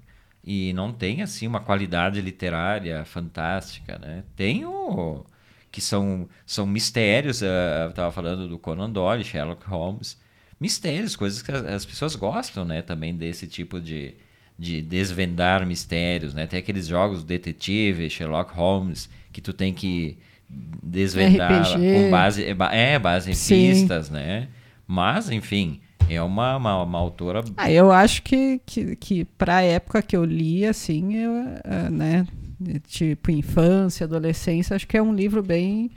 [0.45, 4.23] e não tem assim uma qualidade literária fantástica, né?
[4.37, 5.25] Tem o
[5.73, 10.21] que são são mistérios, eh, eu estava falando do Conan Doyle, Sherlock Holmes,
[10.61, 14.15] mistérios, coisas que as, as pessoas gostam, né, também desse tipo de
[14.59, 16.47] de desvendar mistérios, né?
[16.47, 20.17] Tem aqueles jogos detetive, Sherlock Holmes, que tu tem que
[20.49, 21.93] desvendar RPG.
[21.93, 22.55] com base é,
[22.95, 23.73] é base em Sim.
[23.73, 24.49] pistas, né?
[24.87, 29.63] Mas, enfim, é uma, uma, uma autora Ah, eu acho que, que, que para a
[29.63, 31.33] época que eu li, assim, eu,
[31.65, 32.27] ah, né,
[32.61, 35.91] de tipo infância, adolescência, acho que é um livro bem,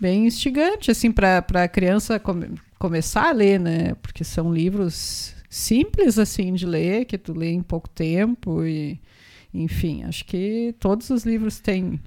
[0.00, 3.94] bem instigante, assim, para a criança come- começar a ler, né?
[4.02, 9.00] Porque são livros simples, assim, de ler, que tu lê em pouco tempo e,
[9.52, 11.98] enfim, acho que todos os livros têm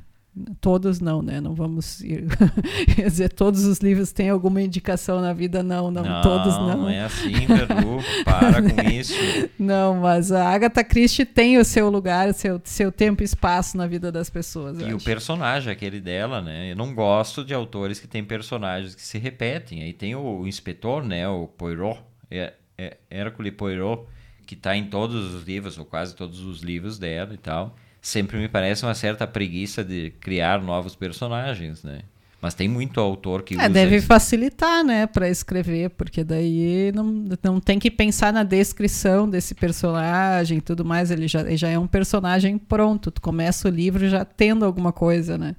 [0.59, 1.39] Todos não, né?
[1.39, 2.25] Não vamos ir-
[2.95, 6.77] quer dizer, todos os livros têm alguma indicação na vida, não, não, todos não.
[6.77, 9.13] Não é assim, Verlu, para com isso.
[9.59, 13.77] Não, mas a Agatha Christie tem o seu lugar, o seu, seu tempo e espaço
[13.77, 14.79] na vida das pessoas.
[14.79, 15.05] E o acho.
[15.05, 16.71] personagem, aquele dela, né?
[16.71, 19.83] Eu não gosto de autores que têm personagens que se repetem.
[19.83, 21.27] Aí tem o, inspetor, né?
[21.27, 21.99] O Poirot,
[22.31, 24.03] é, é Hércule Poirot,
[24.47, 27.75] que está em todos os livros, ou quase todos os livros dela e tal.
[28.05, 31.99] Sempre me parece uma certa preguiça de criar novos personagens, né?
[32.41, 34.07] Mas tem muito autor que É, usa deve isso.
[34.07, 37.05] facilitar, né, para escrever, porque daí não,
[37.41, 41.69] não tem que pensar na descrição desse personagem e tudo mais, ele já, ele já
[41.69, 45.55] é um personagem pronto, tu começa o livro já tendo alguma coisa, né?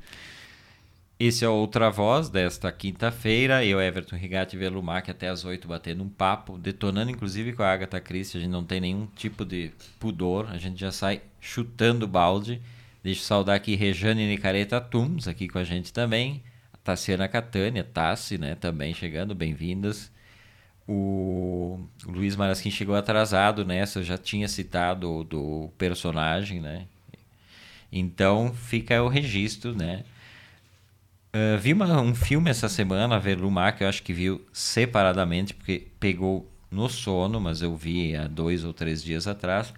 [1.27, 3.65] Esse é Outra Voz desta quinta-feira.
[3.65, 7.99] Eu, Everton Rigatti Velumac, até às 8 batendo um papo, detonando inclusive com a Agatha
[7.99, 8.37] Christie.
[8.37, 12.61] A gente não tem nenhum tipo de pudor, a gente já sai chutando balde.
[13.03, 16.43] Deixa eu saudar aqui Rejane Nicareta Tums, aqui com a gente também.
[16.75, 20.13] A Tassiana Catânia, Tassi, né, também chegando, bem-vindas.
[20.87, 26.87] O Luiz Marasquim chegou atrasado nessa, eu já tinha citado do personagem, né?
[27.91, 30.05] Então fica o registro, né?
[31.35, 35.53] Uh, vi uma- um filme essa semana, a Velumar, que eu acho que viu separadamente,
[35.53, 39.75] porque pegou no sono, mas eu vi há dois ou três dias atrás.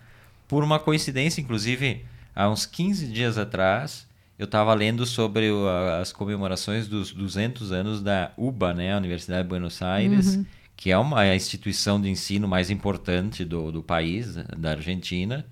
[0.47, 4.07] Por uma coincidência, inclusive, há uns 15 dias atrás,
[4.38, 5.66] eu estava lendo sobre o-
[5.99, 10.38] as comemorações dos 200 anos da UBA, né, a Universidade de Buenos Aires,
[10.77, 15.47] que é uma instituição de ensino mais importante do, do país, da Argentina.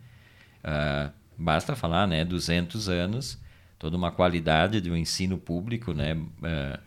[0.63, 3.39] Ah, basta falar, né, 200 anos,
[3.85, 6.81] toda uma qualidade do ensino público, né, ah,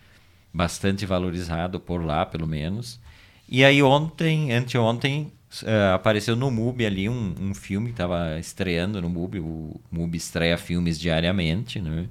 [0.51, 2.99] bastante valorizado por lá, pelo menos.
[3.47, 5.31] E aí ontem, anteontem,
[5.63, 10.17] ah, apareceu no MUBI ali um, um filme que estava estreando no MUBI, o MUBI
[10.17, 12.07] estreia filmes diariamente, né,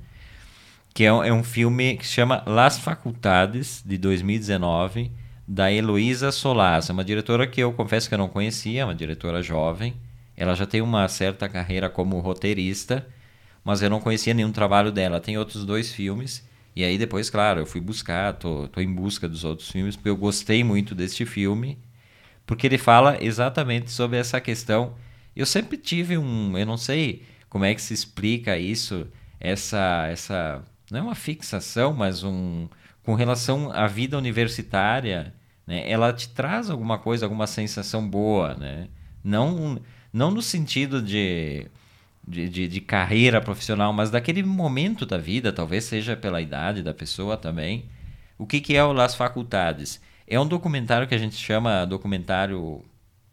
[0.94, 5.10] que é um, é um filme que se chama Las Facultades, de 2019,
[5.48, 6.88] da Heloísa Solaz.
[6.90, 9.94] É uma diretora que eu confesso que eu não conhecia, é uma diretora jovem.
[10.36, 13.04] Ela já tem uma certa carreira como roteirista,
[13.66, 15.20] mas eu não conhecia nenhum trabalho dela.
[15.20, 19.28] Tem outros dois filmes, e aí depois, claro, eu fui buscar, tô, tô em busca
[19.28, 21.76] dos outros filmes, porque eu gostei muito deste filme,
[22.46, 24.94] porque ele fala exatamente sobre essa questão.
[25.34, 29.04] Eu sempre tive um, eu não sei como é que se explica isso,
[29.40, 32.68] essa, essa não é uma fixação, mas um
[33.02, 35.34] com relação à vida universitária,
[35.66, 35.90] né?
[35.90, 38.88] Ela te traz alguma coisa, alguma sensação boa, né?
[39.24, 39.80] Não,
[40.12, 41.66] não no sentido de
[42.26, 46.92] de, de, de carreira profissional, mas daquele momento da vida, talvez seja pela idade da
[46.92, 47.84] pessoa também.
[48.36, 50.00] O que, que é o Las Faculdades?
[50.26, 52.84] É um documentário que a gente chama documentário.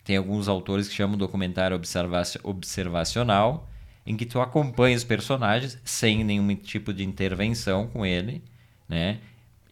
[0.04, 3.70] Tem alguns autores que chamam documentário observaci observacional,
[4.06, 8.44] em que tu acompanha os personagens sem nenhum tipo de intervenção com ele,
[8.88, 9.20] né?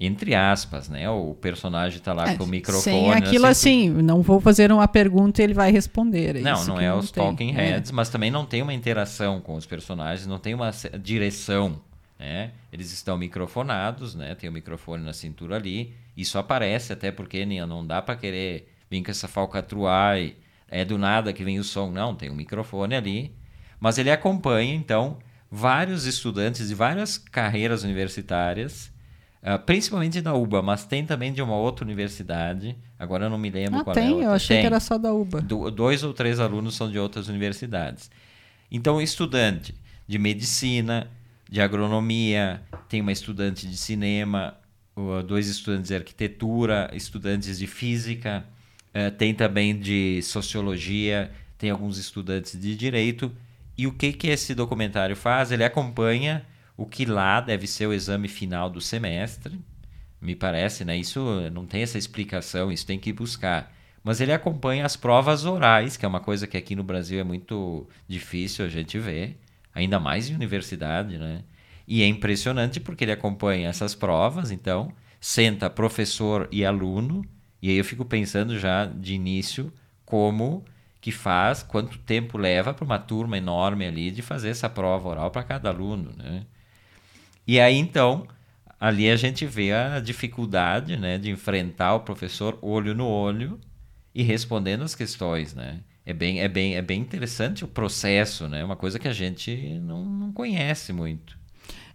[0.03, 1.07] Entre aspas, né?
[1.11, 2.83] O personagem está lá É, com o microfone.
[2.83, 6.37] Sem aquilo assim, assim, não vou fazer uma pergunta e ele vai responder.
[6.37, 7.23] é Não, não é os tem.
[7.23, 7.73] talking É.
[7.73, 11.79] heads, mas também não tem uma interação com os personagens, não tem uma direção,
[12.17, 12.49] né?
[12.73, 14.33] Eles estão microfonados, né?
[14.33, 15.93] Tem o microfone na cintura ali.
[16.17, 20.35] Isso aparece até porque não dá para querer vir com essa falcatrua e
[20.67, 23.31] é do nada que vem o som, não, tem um microfone ali.
[23.79, 25.17] Mas ele acompanha então
[25.49, 28.90] vários estudantes de várias carreiras universitárias,
[29.43, 32.75] ah, principalmente da UBA, mas tem também de uma outra universidade.
[32.99, 34.21] Agora eu não me lembro Ah, qual é a tem?
[34.21, 34.61] Eu achei Tem.
[34.63, 35.41] que era só da UBA.
[35.41, 38.09] Do- dois ou três alunos são de outras universidades.
[38.71, 39.73] Então, estudante
[40.07, 41.07] de medicina,
[41.49, 44.55] de agronomia, tem uma estudante de cinema,
[45.27, 48.45] dois estudantes de arquitetura, estudantes de física,
[48.93, 53.31] eh, tem também de sociologia, tem alguns estudantes de direito.
[53.77, 55.51] E o que, que esse documentário faz?
[55.51, 56.45] Ele acompanha
[56.81, 59.59] o que lá deve ser o exame final do semestre,
[60.19, 60.97] me parece, né?
[60.97, 63.71] Isso não tem essa explicação, isso tem que buscar.
[64.03, 67.23] Mas ele acompanha as provas orais, que é uma coisa que aqui no Brasil é
[67.23, 69.37] muito difícil a gente ver,
[69.75, 71.43] ainda mais em universidade, né?
[71.87, 77.23] E é impressionante porque ele acompanha essas provas, então senta professor e aluno,
[77.61, 79.71] e aí eu fico pensando já de início
[80.03, 80.65] como
[80.99, 85.29] que faz, quanto tempo leva para uma turma enorme ali de fazer essa prova oral
[85.29, 86.43] para cada aluno, né?
[87.47, 88.27] E aí então,
[88.79, 93.59] ali a gente vê a dificuldade, né, de enfrentar o professor olho no olho
[94.13, 95.81] e respondendo as questões, né?
[96.05, 98.63] É bem, é bem, é bem interessante o processo, né?
[98.63, 101.40] Uma coisa que a gente não, não conhece muito.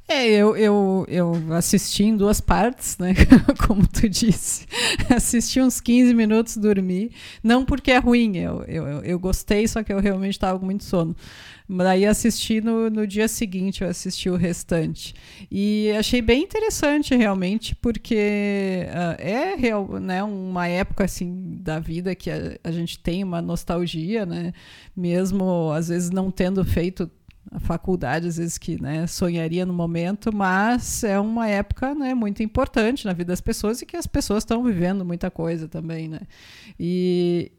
[0.09, 3.13] É, eu, eu, eu assisti em duas partes, né?
[3.67, 4.65] Como tu disse.
[5.13, 7.11] Assisti uns 15 minutos, dormi.
[7.43, 10.85] Não porque é ruim, eu, eu, eu- gostei, só que eu realmente estava com muito
[10.85, 11.17] sono.
[11.69, 15.13] Daí assisti no, no dia seguinte, eu assisti o restante.
[15.51, 22.15] E achei bem interessante, realmente, porque ah, é real, né, uma época assim da vida
[22.15, 24.53] que a, a gente tem uma nostalgia, né?
[24.97, 27.11] Mesmo às vezes não tendo feito
[27.61, 33.07] faculdade, às vezes que né, sonharia no momento, mas é uma época né, muito importante
[33.07, 36.21] na vida das pessoas e que as pessoas estão vivendo muita coisa também, né?
[36.79, 37.53] E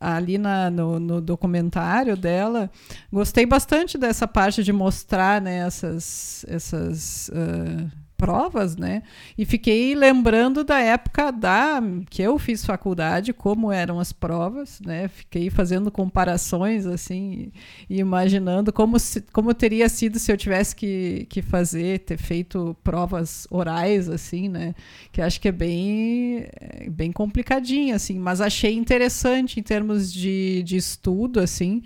[0.00, 2.70] ali na, no, no documentário dela,
[3.10, 9.02] gostei bastante dessa parte de mostrar né, essas, essas ah, provas, né?
[9.36, 15.08] E fiquei lembrando da época da que eu fiz faculdade, como eram as provas, né?
[15.08, 17.52] Fiquei fazendo comparações assim
[17.88, 22.76] e imaginando como, se, como teria sido se eu tivesse que, que fazer, ter feito
[22.84, 24.74] provas orais, assim, né?
[25.12, 30.62] Que acho que é bem, é bem complicadinho, assim, mas achei interessante em termos de,
[30.62, 31.82] de estudo, assim,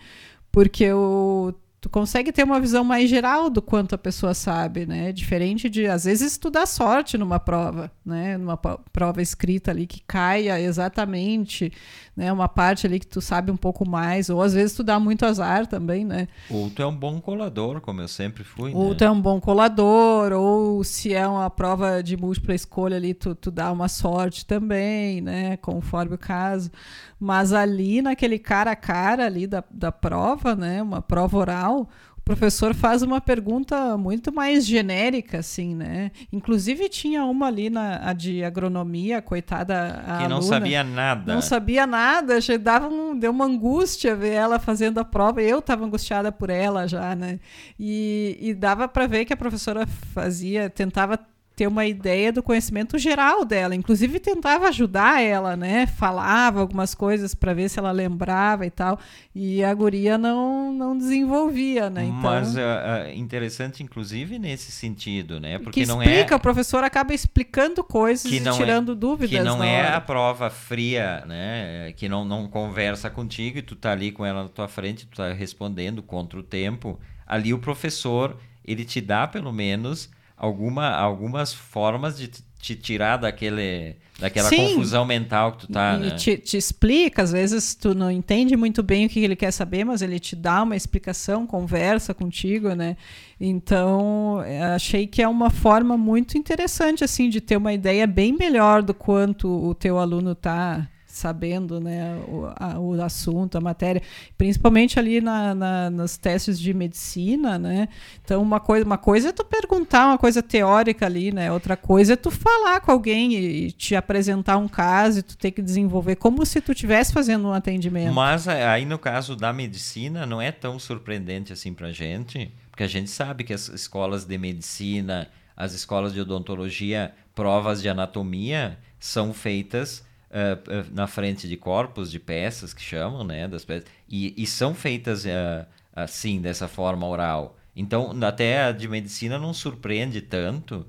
[0.53, 5.12] porque eu tu consegue ter uma visão mais geral do quanto a pessoa sabe, né?
[5.12, 8.37] Diferente de, às vezes, tu dá sorte numa prova, né?
[8.37, 11.73] Numa prova escrita ali que caia exatamente,
[12.18, 12.33] né?
[12.33, 15.24] Uma parte ali que tu sabe um pouco mais, ou às vezes tu dá muito
[15.24, 16.26] azar também, né?
[16.50, 18.94] Ou tu é um bom colador, como eu sempre fui, Ou né?
[18.96, 23.37] tu é um bom colador, ou se é uma prova de múltipla escolha ali, tu,
[23.37, 25.57] tu dá uma sorte também, né?
[25.59, 26.72] Conforme o caso.
[27.20, 30.83] Mas ali, naquele cara a cara ali da, da prova, né?
[30.83, 31.88] Uma prova oral,
[32.29, 36.11] professor faz uma pergunta muito mais genérica, assim, né?
[36.33, 40.43] Inclusive tinha uma ali na a de agronomia, coitada a Que não aluna.
[40.43, 41.35] sabia nada.
[41.35, 45.41] Não sabia nada, achei- dava um, deu uma angústia ver ela fazendo a prova.
[45.43, 47.41] Eu estava angustiada por ela já, né?
[47.81, 51.19] E, e dava para ver que a professora fazia, tentava
[51.59, 55.88] ter uma ideia do conhecimento geral dela, inclusive tentava ajudar ela, né?
[55.88, 58.97] Falava algumas coisas para ver se ela lembrava e tal.
[59.35, 62.05] E a guria não, não desenvolvia, né?
[62.05, 65.59] Então, Mas ah, interessante, inclusive, nesse sentido, né?
[65.59, 68.94] Porque que não explica, é o professor acaba explicando coisas Que e não é- tirando
[68.94, 69.31] dúvidas.
[69.37, 69.97] que não é hora.
[69.97, 71.92] a prova fria, né?
[71.97, 75.16] Que não, não conversa contigo e tu tá ali com ela na tua frente, tu
[75.16, 77.01] tá respondendo contra o tempo.
[77.27, 83.96] Ali o professor, ele te dá pelo menos alguma, algumas formas de te- tirar daquele,
[84.18, 84.57] daquela Sim.
[84.57, 86.11] confusão mental que tu tá, e né?
[86.16, 89.84] te, te explica, às vezes tu não entende muito bem o que ele quer saber,
[89.84, 92.97] mas ele te dá uma explicação, conversa contigo, né?
[93.41, 98.36] Então, eh, achei que é uma forma muito interessante, assim, de ter uma ideia bem
[98.36, 100.89] melhor do quanto o teu aluno tá
[101.19, 104.01] sabendo né, o, a, o assunto, a matéria,
[104.37, 107.89] principalmente ali na, na, nos testes de medicina, né?
[108.25, 111.53] Então, uma coisa, uma coisa é tu perguntar uma coisa teórica ali, né?
[111.53, 115.37] Outra coisa é tu falar com alguém e, e te apresentar um caso e tu
[115.37, 118.14] ter que desenvolver como se tu estivesse fazendo um atendimento.
[118.14, 122.85] Mas é, aí no caso da medicina não é tão surpreendente assim pra gente, porque
[122.85, 128.79] a gente sabe que as escolas de medicina, as escolas de odontologia, provas de anatomia
[129.01, 134.35] são feitas uh, na frente de corpos, de peças que chamam, né, das peças, e,
[134.37, 137.57] e são feitas uh, assim, dessa forma oral.
[137.74, 140.87] Então, até a de medicina não surpreende tanto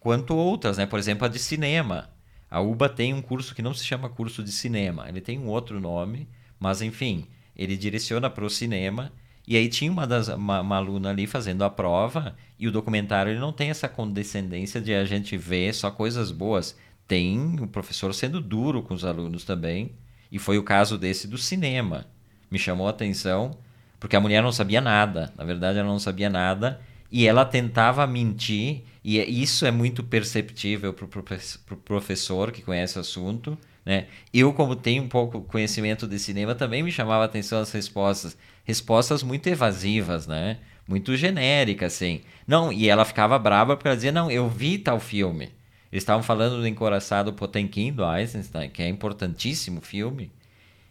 [0.00, 0.86] quanto outras, né?
[0.86, 2.08] Por exemplo, a de cinema.
[2.50, 5.48] A UBA tem um curso que não se chama curso de cinema, ele tem um
[5.48, 9.12] outro nome, mas enfim, ele direciona para o cinema.
[9.46, 13.30] E aí tinha uma, das, uma, uma, aluna ali fazendo a prova e o documentário
[13.30, 16.76] ele não tem essa condescendência de a gente ver só coisas boas.
[17.06, 19.92] Tem o professor sendo duro com os alunos também.
[20.30, 22.06] E foi o caso desse do cinema.
[22.50, 23.56] Me chamou a atenção
[23.98, 25.32] porque a mulher não sabia nada.
[25.36, 26.80] Na verdade, ela não sabia nada
[27.10, 32.98] e ela tentava mentir, e é, isso é muito perceptível para o professor que conhece
[32.98, 33.56] o assunto.
[33.84, 34.06] Né?
[34.34, 38.36] Eu, como tenho um pouco conhecimento de cinema, também me chamava a atenção as respostas.
[38.64, 40.58] Respostas muito evasivas, né?
[40.88, 42.22] muito genéricas, assim.
[42.46, 45.50] Não, e ela ficava brava porque ela dizia: Não, eu vi tal filme.
[45.92, 50.30] Eles estavam falando do Encoraçado Potemkin, do Eisenstein, que é importantíssimo filme.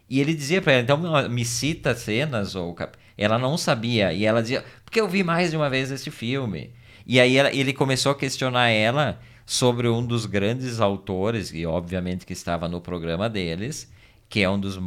[0.10, 2.76] E ele dizia para ela: Então, me cita cenas ou
[3.18, 4.14] ela não sabia.
[4.14, 6.72] E ela dizia, porque eu vi mais de uma vez esse filme.
[7.06, 12.26] E aí ela, ele começou a questionar ela sobre um dos grandes autores, e obviamente
[12.26, 13.92] que estava no programa deles,
[14.28, 14.80] que é um dos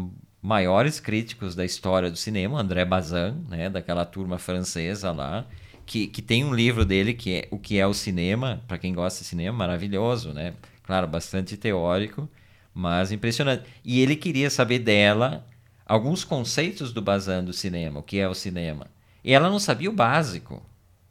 [0.43, 5.47] maiores críticos da história do cinema, André Bazin, né, daquela turma francesa lá,
[5.89, 8.95] que, que tem um livro dele que é O que é o cinema, para quem
[8.95, 10.53] gosta de cinema, maravilhoso, né?
[10.85, 12.29] Claro, bastante teórico,
[12.75, 13.65] mas impressionante.
[13.85, 15.47] E ele queria saber dela
[15.87, 18.87] alguns conceitos do Bazan do cinema, o que é o cinema.
[19.25, 20.63] E ela não sabia o básico,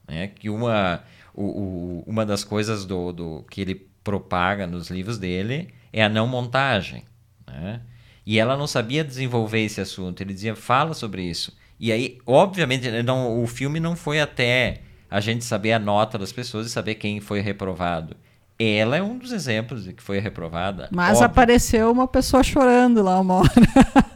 [0.07, 0.28] né?
[0.28, 1.03] Que uma,
[1.34, 6.09] o, o, uma das coisas do, do que ele propaga nos livros dele é a
[6.09, 7.03] não montagem,
[7.47, 7.82] né?
[8.25, 10.21] E ela não sabia desenvolver esse assunto.
[10.21, 11.55] Ele dizia, fala sobre isso.
[11.80, 16.32] E aí, obviamente, não, o filme não foi até a gente saber a nota das
[16.32, 18.15] pessoas e saber quem foi reprovado.
[18.59, 20.89] Ela é um dos exemplos de que foi reprovada.
[20.91, 21.25] Mas óbvio.
[21.28, 23.51] apareceu uma pessoa chorando lá uma hora.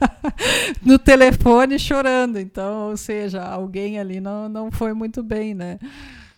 [0.82, 2.40] no telefone chorando.
[2.40, 5.78] Então, ou seja, alguém ali não, não foi muito bem, né?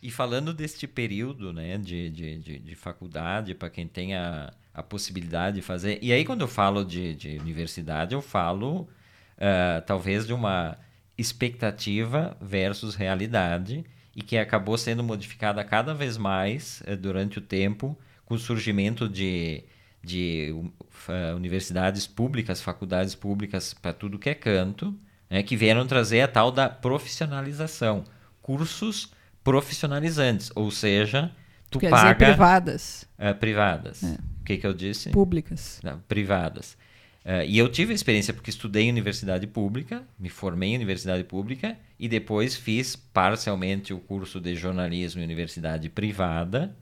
[0.02, 4.84] E falando deste período né, de, de, de, de faculdade, para quem tem a, a
[4.84, 5.98] possibilidade de fazer.
[6.02, 10.78] E aí, quando eu falo de, de universidade, eu falo uh, talvez de uma
[11.18, 13.86] expectativa versus realidade
[14.16, 19.08] e que acabou sendo modificada cada vez mais uh, durante o tempo com o surgimento
[19.10, 19.64] de
[20.04, 24.94] de uh, universidades públicas, faculdades públicas para tudo que é canto,
[25.30, 28.04] né, que vieram trazer a tal da profissionalização,
[28.42, 31.32] cursos profissionalizantes, ou seja,
[31.70, 33.10] tu Quer paga dizer, privadas.
[33.18, 34.04] Uh, privadas.
[34.04, 34.18] É.
[34.42, 35.10] O que que eu disse?
[35.10, 35.80] Públicas.
[35.82, 36.78] Não, privadas.
[37.26, 41.78] Uh, e eu tive experiência porque estudei em universidade pública, me formei em universidade pública
[41.98, 46.76] e depois fiz parcialmente o curso de jornalismo em universidade privada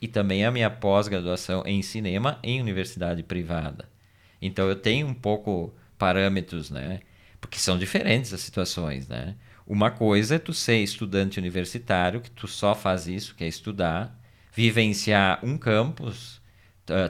[0.00, 3.88] e também a minha pós-graduação em cinema em universidade privada.
[4.40, 7.00] Então eu tenho um pouco parâmetros, né?
[7.40, 9.34] Porque são diferentes as situações, né?
[9.66, 14.16] Uma coisa é tu ser estudante universitário, que tu só faz isso, que é estudar,
[14.52, 16.40] vivenciar um campus,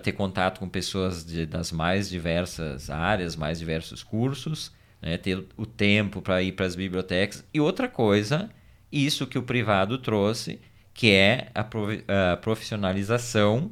[0.02, 4.72] ter contato com pessoas de, das mais diversas áreas, mais diversos cursos,
[5.02, 5.16] né?
[5.18, 7.44] ter o tempo para ir para as bibliotecas.
[7.52, 8.50] E outra coisa,
[8.90, 10.60] isso que o privado trouxe,
[10.94, 13.70] que é a, profissionalização,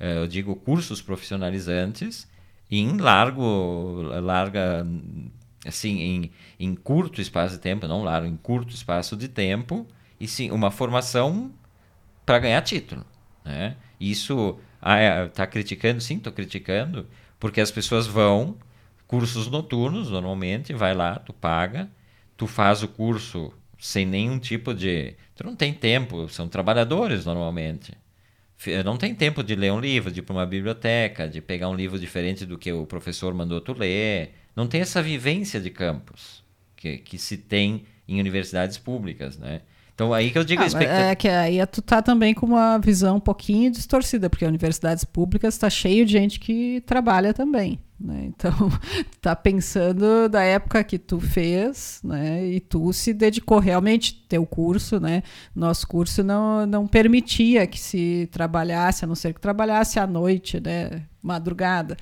[0.00, 2.26] eh, eu digo cursos profissionalizantes,
[2.70, 4.86] em largo, larga,
[5.66, 9.86] assim, em, em curto espaço de tempo, não largo, em curto espaço de tempo,
[10.18, 11.52] e sim, uma formação
[12.24, 13.04] para ganhar título.
[13.44, 13.76] Né?
[14.00, 14.58] Isso
[14.94, 16.00] ah, criticando?
[16.00, 17.06] Sim, estou criticando,
[17.40, 18.56] porque as pessoas vão,
[19.06, 21.90] cursos noturnos, normalmente, vai lá, tu paga,
[22.36, 25.14] tu faz o curso sem nenhum tipo de.
[25.34, 27.92] Tu não tem tempo, são trabalhadores normalmente.
[28.84, 31.74] Não tem tempo de ler um livro, de ir para uma biblioteca, de pegar um
[31.74, 34.34] livro diferente do que o professor mandou tu ler.
[34.54, 36.42] Não tem essa vivência de campus
[36.74, 39.60] que, que se tem em universidades públicas, né?
[39.96, 40.66] Então aí que eu digo ah,
[41.10, 45.54] É que aí tu tá também com uma visão um pouquinho distorcida, porque universidades públicas
[45.54, 47.80] está cheio de gente que trabalha também.
[47.98, 48.24] Né?
[48.26, 48.52] Então,
[49.22, 52.46] tá pensando da época que tu fez, né?
[52.46, 55.22] E tu se dedicou realmente teu curso, né?
[55.54, 60.60] Nosso curso não, não permitia que se trabalhasse, a não ser que trabalhasse à noite,
[60.60, 61.06] né?
[61.26, 61.96] madrugada,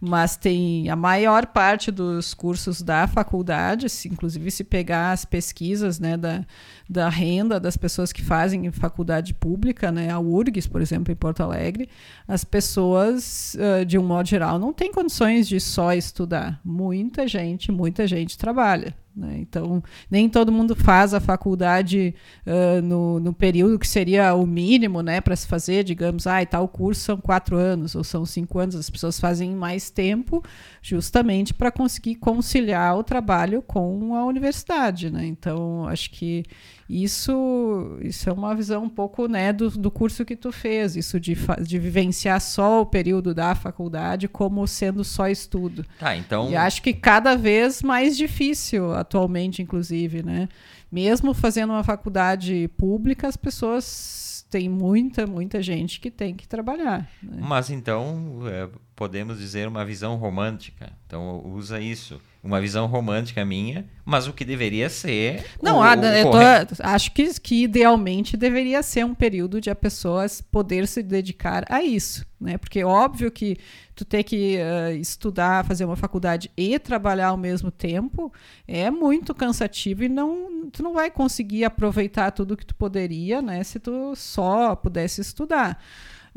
[0.00, 6.00] mas tem a maior parte dos cursos da faculdade, se, inclusive se pegar as pesquisas
[6.00, 6.44] né, da,
[6.90, 11.40] da renda das pessoas que fazem faculdade pública, né, a URGS, por exemplo, em Porto
[11.40, 11.88] Alegre,
[12.26, 16.60] as pessoas, de um modo geral, não têm condições de só estudar.
[16.64, 18.94] Muita gente, muita gente trabalha.
[19.16, 19.38] Né?
[19.38, 22.14] Então, nem todo mundo faz a faculdade
[22.44, 26.46] uh, no, no, período que seria o mínimo né, para se fazer, digamos, ah, e
[26.46, 28.74] tal curso são quatro anos ou são cinco anos.
[28.74, 30.42] As pessoas fazem mais tempo
[30.82, 35.10] justamente para conseguir conciliar o trabalho com a universidade.
[35.10, 35.26] Né?
[35.26, 36.42] Então, acho que
[36.88, 41.18] isso, isso é uma visão um pouco né, do, do curso que tu fez, isso
[41.18, 45.84] de, de vivenciar só o período da faculdade como sendo só estudo.
[45.98, 46.50] Tá, então...
[46.50, 50.48] E acho que cada vez mais difícil atualmente, inclusive, né?
[50.92, 57.10] Mesmo fazendo uma faculdade pública, as pessoas têm muita, muita gente que tem que trabalhar.
[57.20, 57.38] Né?
[57.40, 60.92] Mas então, é, podemos dizer uma visão romântica.
[61.06, 65.46] Então, usa isso uma visão romântica minha, mas o que deveria ser.
[65.62, 69.70] Não, o, a, o eu tô, acho que, que idealmente deveria ser um período de
[69.70, 72.58] a pessoa poder se dedicar a isso, né?
[72.58, 73.56] Porque óbvio que
[73.94, 78.30] tu ter que uh, estudar, fazer uma faculdade e trabalhar ao mesmo tempo
[78.68, 83.64] é muito cansativo e não, tu não vai conseguir aproveitar tudo que tu poderia, né?
[83.64, 85.82] Se tu só pudesse estudar.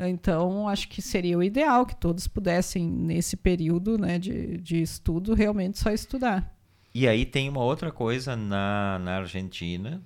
[0.00, 5.34] Então, acho que seria o ideal que todos pudessem, nesse período né, de, de estudo,
[5.34, 6.56] realmente só estudar.
[6.94, 10.02] E aí tem uma outra coisa na, na Argentina,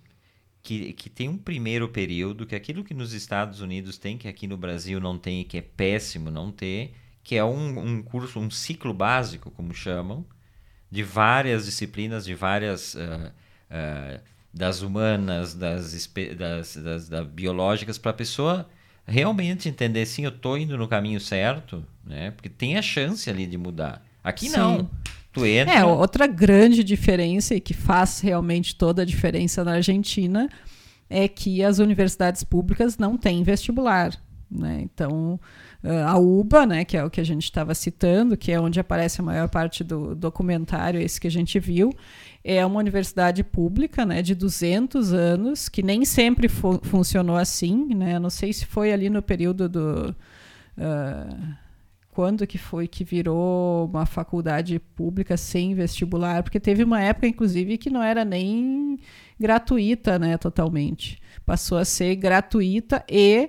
[0.62, 4.28] que, que tem um primeiro período, que é aquilo que nos Estados Unidos tem, que
[4.28, 8.02] aqui no Brasil não tem, e que é péssimo não ter, que é um, um
[8.02, 10.24] curso, um ciclo básico, como chamam,
[10.90, 12.94] de várias disciplinas, de várias.
[12.94, 13.32] Uh,
[13.70, 18.68] uh, das humanas, das, das, das, das biológicas, para a pessoa
[19.06, 22.30] realmente entender sim, eu estou indo no caminho certo, né?
[22.32, 24.02] Porque tem a chance ali de mudar.
[24.22, 24.56] Aqui sim.
[24.56, 24.90] não.
[25.32, 25.74] Tu entra...
[25.74, 30.48] É, outra grande diferença e que faz realmente toda a diferença na Argentina
[31.08, 34.12] é que as universidades públicas não têm vestibular.
[34.50, 34.80] Né?
[34.82, 35.40] Então,
[36.06, 39.20] a UBA, né, que é o que a gente estava citando, que é onde aparece
[39.20, 41.92] a maior parte do documentário, esse que a gente viu,
[42.44, 48.18] é uma universidade pública, né, de 200 anos, que nem sempre fu funcionou assim, né?
[48.18, 50.14] Não sei se foi ali no período do
[50.78, 51.54] uh,
[52.12, 57.78] quando que foi que virou uma faculdade pública sem vestibular, porque teve uma época, inclusive,
[57.78, 58.98] que não era nem
[59.40, 61.20] gratuita, né, totalmente.
[61.44, 63.48] Passou a ser gratuita e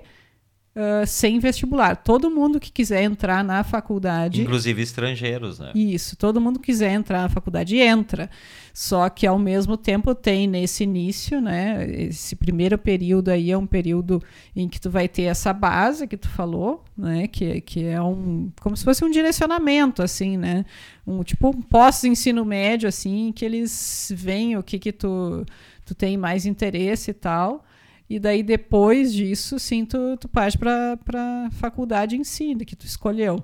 [0.74, 1.96] uh, sem vestibular.
[1.96, 4.42] Todo mundo que quiser entrar na faculdade.
[4.42, 5.72] Inclusive estrangeiros, né?
[5.74, 8.28] Isso, todo mundo que quiser entrar na faculdade entra.
[8.72, 11.86] Só que ao mesmo tempo tem nesse início, né?
[11.88, 14.20] Esse primeiro período aí é um período
[14.54, 17.28] em que tu vai ter essa base que tu falou, né?
[17.28, 18.50] Que, que é um.
[18.60, 20.64] como se fosse um direcionamento, assim, né?
[21.06, 25.44] Um tipo um pós-ensino médio, assim, que eles veem o que, que tu,
[25.84, 27.64] tu tem mais interesse e tal.
[28.08, 30.98] E daí, depois disso, sim, tu, tu parte para
[31.46, 33.42] a faculdade em si, que tu escolheu.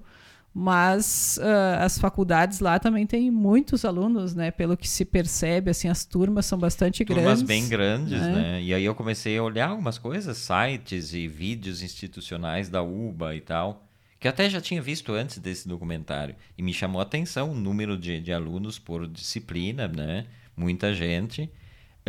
[0.52, 4.50] Mas uh, as faculdades lá também têm muitos alunos, né?
[4.50, 7.40] Pelo que se percebe, assim, as turmas são bastante turmas grandes.
[7.42, 8.32] Turmas bem grandes, né?
[8.32, 8.62] né?
[8.62, 13.40] E aí eu comecei a olhar algumas coisas, sites e vídeos institucionais da UBA e
[13.40, 13.86] tal,
[14.18, 16.34] que até já tinha visto antes desse documentário.
[16.58, 20.26] E me chamou a atenção o número de, de alunos por disciplina, né?
[20.56, 21.48] Muita gente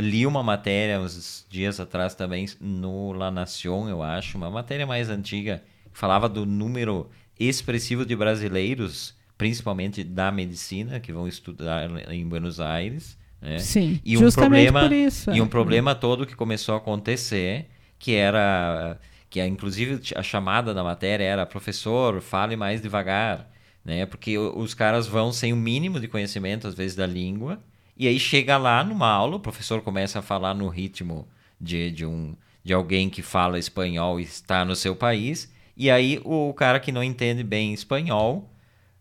[0.02, 5.10] li uma matéria uns dias atrás também no La Nación, eu acho, uma matéria mais
[5.10, 12.28] antiga, que falava do número expressivo de brasileiros, principalmente da medicina, que vão estudar em
[12.28, 13.18] Buenos Aires.
[13.41, 13.60] Né?
[13.60, 15.32] Sim, e um problema, por isso.
[15.32, 15.49] E um é.
[15.49, 18.99] problema todo que começou a acontecer, que era
[19.30, 23.49] que inclusive a chamada da matéria era professor, fale mais devagar,
[23.84, 24.06] né?
[24.06, 27.58] Porque os caras vão sem o mínimo de conhecimento às vezes da língua
[28.02, 31.28] e aí chega lá numa aula, o professor começa a falar no ritmo
[31.60, 35.54] de, de, um, de alguém que fala espanhol e está no seu país.
[35.78, 38.52] E aí o cara que não entende bem espanhol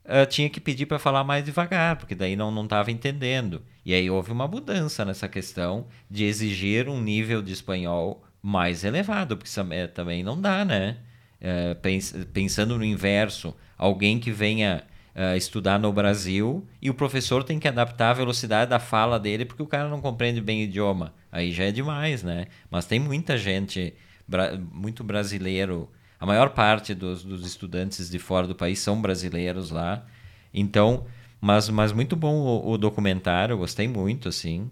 [0.05, 3.62] uh, tinha que pedir para falar mais devagar, porque daí não estava entendendo.
[3.86, 9.34] E aí houve uma mudança nessa questão de exigir um nível de espanhol mais elevado,
[9.34, 10.98] porque é, também não dá, né?
[11.40, 14.84] Uh, pens pensando no inverso, alguém que venha
[15.14, 19.44] uh, estudar no Brasil e o professor tem que adaptar a velocidade da fala dele
[19.44, 21.14] porque o cara não compreende bem o idioma.
[21.30, 22.46] Aí já é demais, né?
[22.70, 23.94] Mas tem muita gente,
[24.26, 25.88] bra muito brasileiro.
[26.18, 30.04] A maior parte dos, dos estudantes de fora do país são brasileiros lá.
[30.52, 31.06] Então,
[31.40, 34.70] mas, mas muito bom o, o documentário, gostei muito, assim.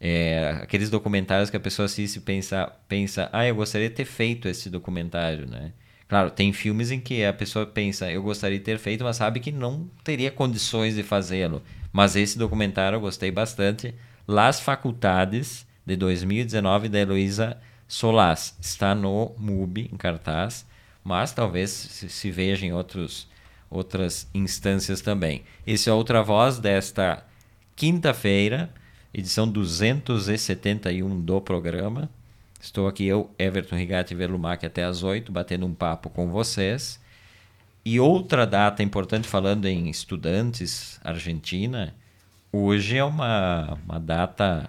[0.00, 4.04] É, aqueles documentários que a pessoa assiste e pensa, pensa, ah, eu gostaria de ter
[4.04, 5.72] feito esse documentário, né?
[6.08, 9.40] Claro, tem filmes em que a pessoa pensa, eu gostaria de ter feito, mas sabe
[9.40, 11.62] que não teria condições de fazê-lo.
[11.92, 13.94] Mas esse documentário eu gostei bastante.
[14.26, 18.56] Las Faculdades, de 2019, da Heloísa Solas.
[18.60, 20.66] Está no MUBI, em cartaz,
[21.04, 23.28] mas talvez se, veja em outros,
[23.70, 25.42] outras instâncias também.
[25.66, 27.24] Esse é Outra Voz desta
[27.76, 28.72] quinta-feira,
[29.12, 32.10] edição 271 do programa.
[32.60, 37.00] Estou aqui eu, Everton Rigatti Velumac, até às 8, batendo um papo com vocês.
[37.84, 41.94] E outra data importante, falando em estudantes, Argentina,
[42.52, 44.68] hoje é uma, uma data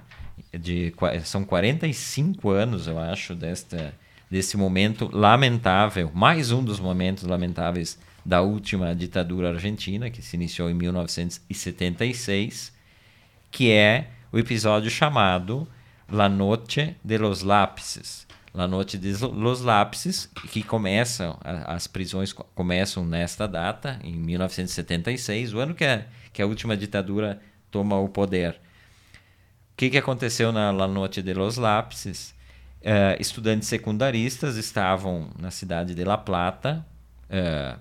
[0.57, 0.93] de.
[1.23, 3.93] São 45 anos, eu acho, desta,
[4.29, 10.69] desse momento lamentável, mais um dos momentos lamentáveis da última ditadura argentina, que se iniciou
[10.69, 12.71] em 1976,
[13.49, 15.67] que é o episódio chamado
[16.11, 18.27] La Noche de los Lápices.
[18.53, 25.59] La Noche de los Lápices, que começam, as prisões começam nesta data, em 1976, o
[25.59, 27.39] ano que a, que a última ditadura
[27.69, 28.59] toma o poder.
[29.73, 32.33] O que, que aconteceu na La Noche de los Lápices?
[32.81, 36.85] Uh, estudantes secundaristas estavam na cidade de La Plata,
[37.29, 37.79] uh,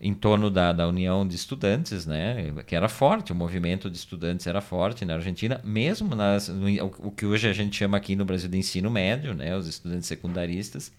[0.00, 4.46] em torno da, da União de Estudantes, né, que era forte, o movimento de estudantes
[4.46, 6.66] era forte na Argentina, mesmo nas, no,
[7.00, 10.06] o que hoje a gente chama aqui no Brasil de ensino médio, né, os estudantes
[10.06, 10.90] secundaristas,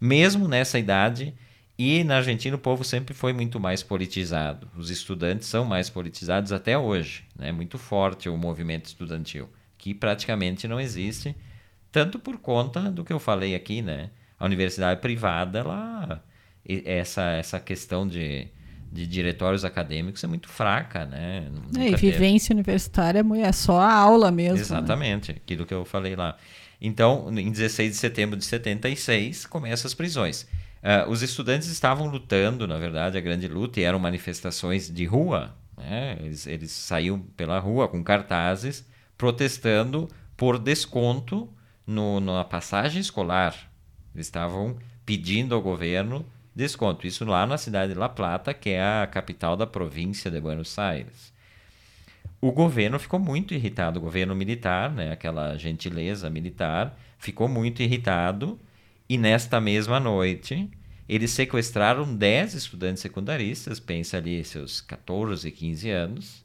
[0.00, 1.34] mesmo nessa idade,
[1.76, 4.68] e na Argentina o povo sempre foi muito mais politizado.
[4.76, 9.46] Os estudantes são mais politizados até hoje, né, muito forte o movimento estudantil,
[9.76, 11.36] que praticamente não existe,
[11.92, 16.24] tanto por conta do que eu falei aqui, né, a universidade privada, ela
[16.84, 18.48] essa, essa questão de,
[18.92, 21.50] de diretórios acadêmicos é muito fraca, né?
[21.76, 22.60] É, e vivência teve.
[22.60, 24.56] universitária é só a aula mesmo.
[24.56, 24.60] Né?
[24.60, 25.38] Exatamente, né?
[25.42, 26.36] aquilo que eu falei lá.
[26.80, 30.42] Então, em 16 de setembro de 76, começam as prisões.
[30.78, 35.56] Uh, os estudantes estavam lutando, na verdade, a grande luta, e eram manifestações de rua.
[35.76, 36.16] Né?
[36.20, 41.52] Eles, eles saíam pela rua com cartazes protestando por desconto
[41.84, 43.54] no, na passagem escolar.
[44.14, 46.24] Eles estavam pedindo ao governo
[46.58, 47.06] desconto.
[47.06, 50.78] Isso lá na cidade de La Plata, que é a capital da província de Buenos
[50.78, 51.32] Aires.
[52.40, 58.58] O governo ficou muito irritado, o governo militar, né, aquela gentileza militar, ficou muito irritado
[59.08, 60.68] e nesta mesma noite
[61.08, 66.44] eles sequestraram 10 estudantes secundaristas, pensa ali seus 14, 15 anos,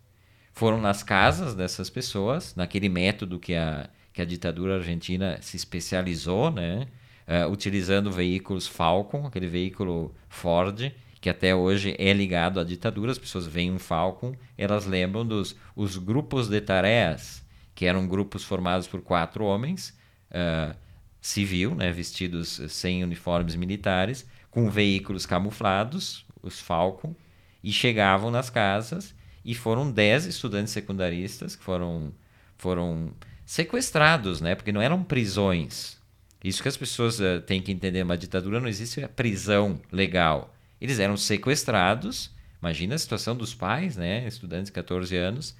[0.53, 6.49] foram nas casas dessas pessoas, naquele método que a, que a ditadura argentina se especializou,
[6.49, 6.87] né?
[7.27, 13.11] Uh, utilizando veículos Falcon, aquele veículo Ford, que até hoje é ligado à ditadura.
[13.11, 17.43] As pessoas veem um Falcon, elas lembram dos os grupos de tarefas,
[17.73, 19.97] que eram grupos formados por quatro homens,
[20.31, 20.75] uh,
[21.21, 27.15] civil, né, vestidos sem uniformes militares, com veículos camuflados, os Falcon,
[27.63, 29.15] e chegavam nas casas
[29.45, 32.13] e foram dez estudantes secundaristas que foram,
[32.57, 33.13] foram
[33.45, 35.97] sequestrados, né, porque não eram prisões,
[36.43, 38.03] isso que as pessoas uh, têm que entender.
[38.03, 40.53] Uma ditadura não existe prisão legal.
[40.81, 42.31] Eles eram sequestrados.
[42.61, 44.27] Imagina a situação dos pais, né?
[44.27, 45.55] Estudantes de 14 anos.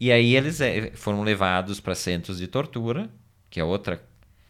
[0.00, 3.10] E aí eles é, foram levados para centros de tortura,
[3.50, 4.02] que é outra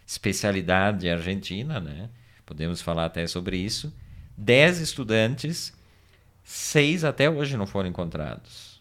[0.06, 2.08] especialidade argentina, né?
[2.46, 3.92] Podemos falar até sobre isso.
[4.36, 5.72] Dez estudantes,
[6.42, 8.80] seis até hoje não foram encontrados.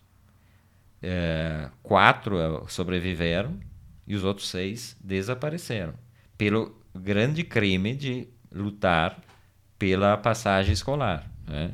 [1.02, 3.60] É, quatro sobreviveram
[4.08, 5.94] e os outros seis desapareceram
[6.38, 9.20] pelo grande crime de lutar
[9.78, 11.30] pela passagem escolar.
[11.48, 11.72] Né?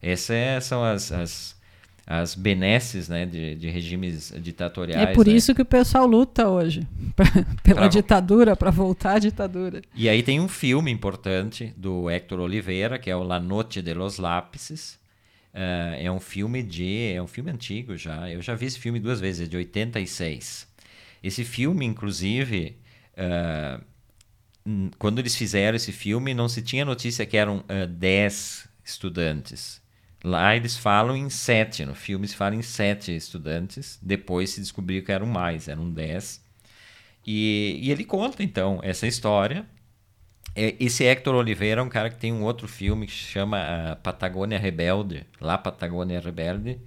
[0.00, 1.60] Essas é, são as, as,
[2.06, 5.10] as benesses né, de, de regimes ditatoriais.
[5.10, 5.32] É por né?
[5.32, 6.86] isso que o pessoal luta hoje,
[7.62, 7.88] pela pra...
[7.88, 9.82] ditadura, para voltar à ditadura.
[9.94, 13.94] E aí tem um filme importante do Héctor Oliveira, que é o La Noche de
[13.94, 15.00] los Lápices.
[15.54, 17.12] Uh, é um filme de.
[17.14, 18.30] É um filme antigo já.
[18.30, 20.66] Eu já vi esse filme duas vezes, é de 86.
[21.22, 22.74] Esse filme, inclusive,
[23.12, 23.91] uh, Hum,
[24.98, 29.82] quando eles fizeram esse filme, não se tinha notícia que eram uh, 10 estudantes.
[30.24, 33.98] Lá eles falam em 7, no filme se fala em 7 estudantes.
[34.00, 36.40] Depois se descobriu que eram mais, eram 10.
[37.26, 39.66] E, e ele conta, então, essa história.
[40.54, 43.58] É, esse Hector Oliveira é um cara que tem um outro filme que se chama
[43.58, 46.78] uh, Patagônia Rebelde, lá Patagônia Rebelde,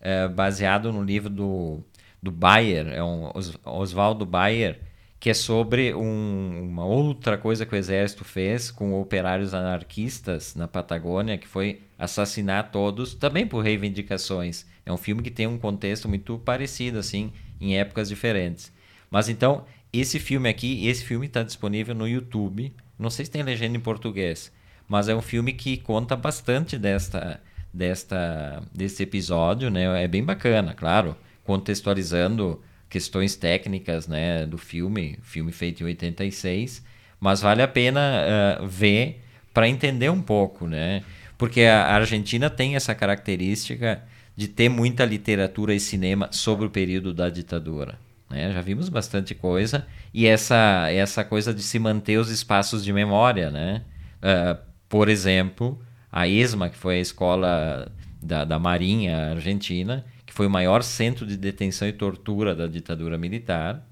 [0.00, 1.84] uh, baseado no livro do,
[2.20, 4.80] do Bayer, é um Os, Oswaldo Bayer,
[5.18, 10.68] que é sobre um- uma outra coisa que o exército fez com operários anarquistas na
[10.68, 14.66] Patagônia, que foi assassinar todos, também por reivindicações.
[14.84, 18.72] É um filme que tem um contexto muito parecido, assim, em épocas diferentes.
[19.10, 22.72] Mas então, esse filme aqui, esse filme está disponível no YouTube.
[22.98, 24.52] Não sei se tem legenda em português,
[24.86, 27.40] mas é um filme que conta bastante desta,
[27.72, 30.04] desta, desse episódio, né?
[30.04, 36.84] É bem bacana, claro, contextualizando questões técnicas, né, do filme, filme feito em 86,
[37.20, 39.22] mas vale a pena ah, ver
[39.52, 41.02] para entender um pouco, né?
[41.38, 44.02] Porque a Argentina tem essa característica
[44.36, 47.98] de ter muita literatura e cinema sobre o período da ditadura.
[48.28, 48.52] Né?
[48.52, 53.50] Já vimos bastante coisa e essa essa coisa de se manter os espaços de memória,
[53.50, 53.82] né?
[54.22, 54.58] Ah,
[54.88, 55.80] por exemplo,
[56.10, 60.04] a ESMA, que foi a escola da, da Marinha Argentina,
[60.36, 63.82] foi o maior centro de detenção e tortura da ditadura militar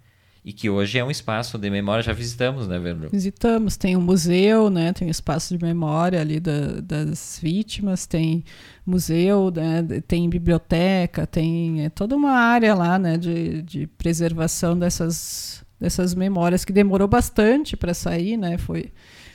[0.45, 2.03] e que hoje é um espaço de memória.
[2.03, 3.09] Já visitamos, né, Verlu?
[3.11, 4.93] Visitamos, tem um museu, né?
[4.93, 8.45] Tem um espaço de memória ali da- das vítimas, tem
[8.85, 9.83] museu, né?
[10.07, 13.17] tem biblioteca, tem é, toda uma área lá, né?
[13.17, 18.59] De, de preservação dessas, dessas memórias que demorou bastante para sair, né?
[18.59, 18.93] Foi,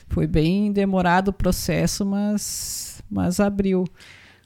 [0.10, 3.84] foi bem demorado o processo, mas, mas abriu.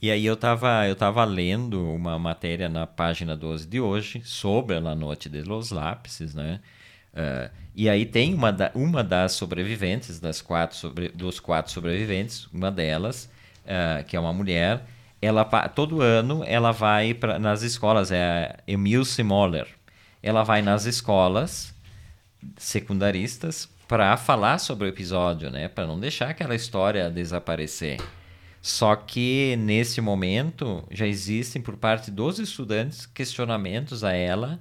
[0.03, 4.75] E aí eu estava eu tava lendo uma matéria na página 12 de hoje sobre
[4.75, 6.59] a Noite de los Lápices, né?
[7.13, 12.47] Eh, e aí tem uma, da, uma das sobreviventes, das quatro sobre, dos quatro sobreviventes,
[12.47, 13.29] uma delas,
[13.65, 14.83] eh, que é uma mulher,
[15.21, 19.67] ela todo ano ela vai pra, nas escolas, é a Emilce Moller.
[20.21, 21.73] Ela vai nas escolas
[22.57, 25.69] secundaristas para falar sobre o episódio, né?
[25.69, 28.01] Para não deixar aquela história desaparecer.
[28.63, 34.59] Só que nesse momento já existem por parte dos estudantes questionamentos a ela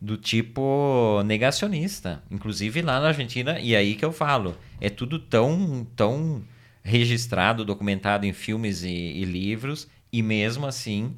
[0.00, 5.86] do tipo negacionista, inclusive lá na Argentina, e aí que eu falo, é tudo tão
[5.96, 6.42] tão
[6.82, 11.16] registrado, documentado em filmes e, e livros, e mesmo assim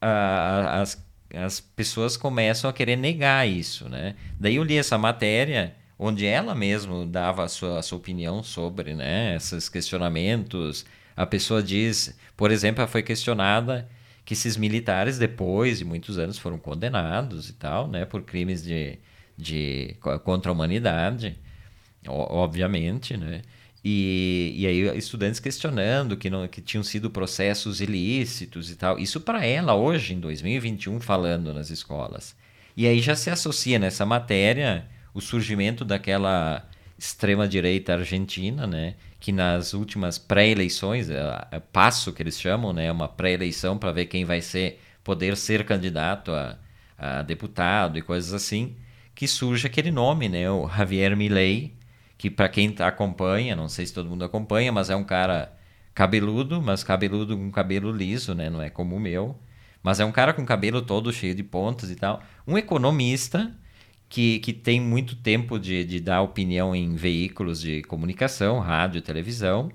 [0.00, 4.14] a- as, as pessoas começam a querer negar isso, né?
[4.38, 8.94] Daí eu li essa matéria onde ela mesmo dava a sua, a sua opinião sobre,
[8.94, 10.84] né, esses questionamentos.
[11.16, 13.88] A pessoa diz, por exemplo, ela foi questionada
[14.24, 18.98] que esses militares depois de muitos anos foram condenados e tal, né, por crimes de,
[19.36, 21.38] de co- contra a humanidade,
[22.08, 23.42] obviamente, né?
[23.84, 28.98] E, e aí estudantes questionando que, não, que tinham sido processos ilícitos e tal.
[28.98, 32.34] Isso para ela hoje, em 2021, falando nas escolas.
[32.76, 38.96] E aí já se associa nessa matéria o surgimento daquela extrema-direita argentina, né?
[39.26, 42.92] Que nas últimas pré-eleições, é, é passo que eles chamam, né?
[42.92, 46.56] Uma pré-eleição para ver quem vai ser, poder ser candidato a,
[46.96, 48.76] a deputado e coisas assim,
[49.16, 50.48] que surge aquele nome, né?
[50.48, 51.74] O Javier Milei,
[52.16, 55.52] que para quem tá- acompanha, não sei se todo mundo acompanha, mas é um cara
[55.92, 58.48] cabeludo, mas cabeludo com cabelo liso, né?
[58.48, 59.36] Não é como o meu.
[59.82, 62.22] Mas é um cara com cabelo todo cheio de pontas e tal.
[62.46, 63.52] Um economista
[64.08, 69.70] que, que tem muito tempo de, de dar opinião em veículos de comunicação, rádio, televisão.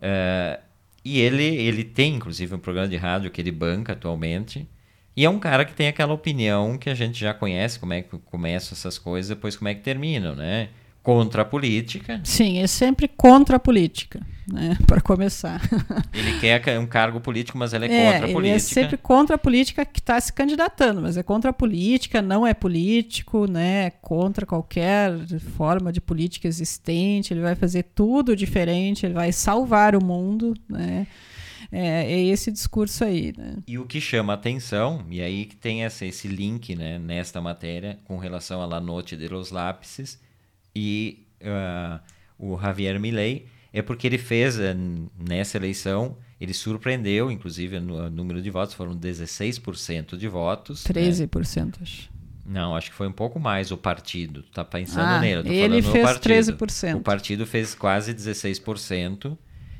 [0.00, 0.60] Eh,
[1.04, 4.68] e ele, ele tem, inclusive, um programa de rádio que ele banca atualmente.
[5.16, 8.02] E é um cara que tem aquela opinião que a gente já conhece, como é
[8.02, 10.68] que começam essas coisas, depois como é que terminam, né?
[11.02, 12.20] Contra a política.
[12.24, 14.76] Sim, é sempre contra a política, né?
[14.86, 15.60] Para começar.
[16.12, 18.56] Ele quer um cargo político, mas ele é, É, contra a ele política.
[18.56, 22.46] é sempre contra a política que está se candidatando, mas é contra a política, não
[22.46, 23.86] é político, né?
[23.86, 25.12] É contra qualquer
[25.56, 31.06] forma de política existente, ele vai fazer tudo diferente, ele vai salvar o mundo, né?
[31.72, 33.54] É, é esse discurso aí, né?
[33.66, 37.96] E o que chama atenção, e aí que tem essa, esse link né, nesta matéria
[38.04, 40.18] com relação à La Noite de los Lápices
[40.74, 42.00] e ah,
[42.38, 44.74] o Javier Milei, é porque ele fez eh,
[45.18, 50.84] nessa eleição, ele surpreendeu, inclusive no o número de votos, foram 16% de votos.
[50.86, 50.94] né?
[51.02, 52.10] 13%, acho.
[52.44, 54.42] Não, acho que foi um pouco mais o partido.
[54.42, 55.40] Tu tá pensando Ah, nele.
[55.40, 56.56] eu tô ele falando no fez partido.
[56.56, 56.96] 13%.
[56.96, 59.38] O partido fez quase 16%.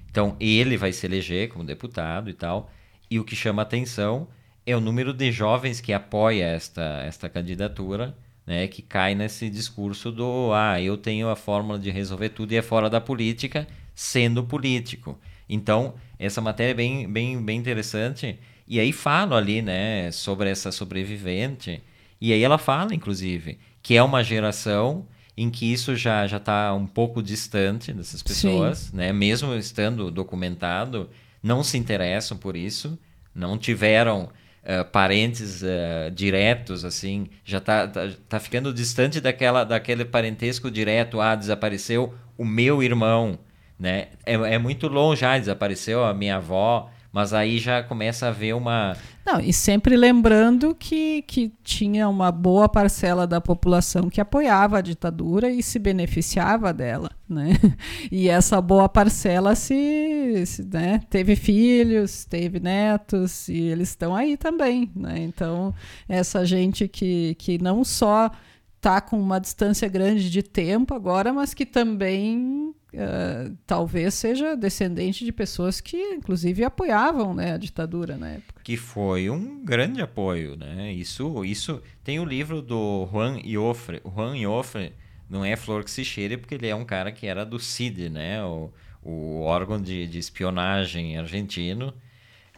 [0.09, 2.71] Então, ele vai se eleger como deputado e tal.
[3.11, 4.29] E o que chama atenção
[4.65, 8.17] é o número de jovens que apoia esta, esta candidatura,
[8.51, 12.57] né, que cai nesse discurso do ah, eu tenho a fórmula de resolver tudo e
[12.57, 15.17] é fora da política, sendo político.
[15.49, 18.41] Então, essa matéria é bem, bem, bem interessante.
[18.67, 21.81] E aí falo ali, né, sobre essa sobrevivente.
[22.21, 26.75] E aí ela fala, inclusive, que é uma geração em que isso já já está
[26.75, 29.13] um pouco distante dessas pessoas, né?
[29.13, 31.09] Mesmo estando documentado,
[31.41, 32.99] não se interessam por isso,
[33.33, 34.29] não tiveram
[34.63, 41.21] eh, parentes eh, diretos, assim, já tá, tá, tá ficando distante daquela, daquele parentesco direto,
[41.21, 43.39] ah, desapareceu o meu irmão,
[43.79, 44.09] né?
[44.27, 48.55] É, é muito longe, ah, desapareceu a minha avó, mas aí já começa a haver
[48.55, 48.97] uma...
[49.31, 54.81] Não, e sempre lembrando que, que tinha uma boa parcela da população que apoiava a
[54.81, 57.53] ditadura e se beneficiava dela, né?
[58.11, 64.37] E essa boa parcela se, se né, teve filhos, teve netos e eles estão aí
[64.37, 65.21] também, né?
[65.21, 65.73] Então,
[66.09, 68.33] essa gente que, que não só
[68.81, 75.23] está com uma distância grande de tempo agora, mas que também uh, talvez seja descendente
[75.23, 78.63] de pessoas que, inclusive, apoiavam né, a ditadura na época.
[78.65, 80.91] Que foi um grande apoio, né?
[80.93, 84.01] Isso, isso tem o livro do Juan Iofre.
[84.03, 84.95] O Juan Iofre
[85.29, 88.09] não é flor que se cheire porque ele é um cara que era do CID,
[88.09, 88.43] né?
[88.43, 88.73] O,
[89.03, 91.93] o órgão de, de espionagem argentino.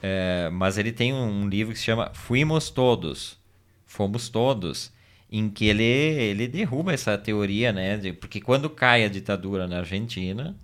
[0.01, 3.37] É, mas ele tem um livro que se chama Fuimos Todos.
[3.85, 4.93] Fomos Todos
[5.35, 7.97] em que ele, ele derruba essa teoria, né?
[7.97, 10.55] De, porque quando cai a ditadura na Argentina,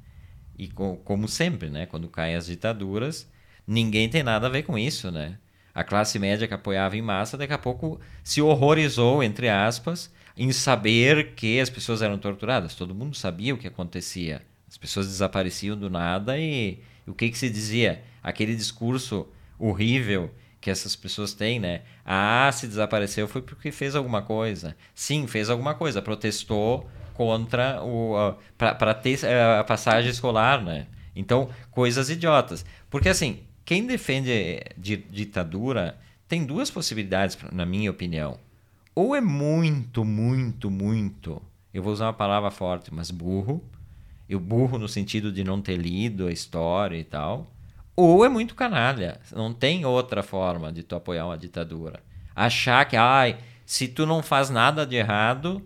[0.58, 1.86] e co, como sempre, né?
[1.86, 3.26] Quando caem as ditaduras,
[3.66, 5.38] ninguém tem nada a ver com isso, né?
[5.74, 10.52] A classe média que apoiava em massa, daqui a pouco se horrorizou, entre aspas, em
[10.52, 12.74] saber que as pessoas eram torturadas.
[12.74, 14.42] Todo mundo sabia o que acontecia.
[14.68, 18.02] As pessoas desapareciam do nada e, e o que, que se dizia?
[18.22, 19.26] Aquele discurso
[19.58, 20.30] horrível
[20.60, 21.82] que essas pessoas têm, né?
[22.04, 24.76] Ah, se desapareceu foi porque fez alguma coisa.
[24.94, 30.86] Sim, fez alguma coisa, protestou contra o para ter eh, a passagem escolar, né?
[31.14, 32.64] Então, coisas idiotas.
[32.90, 35.98] Porque assim, quem defende ditadura
[36.28, 38.38] tem duas possibilidades, na minha opinião.
[38.94, 41.40] Ou é muito, muito, muito,
[41.72, 43.62] eu vou usar uma palavra forte, mas burro.
[44.28, 47.46] Eu burro no sentido de não ter lido a história e tal
[48.00, 49.20] ou é muito canalha.
[49.34, 52.00] Não tem outra forma de tu apoiar uma ditadura.
[52.32, 55.60] Achar que, ai, se tu não faz nada de errado,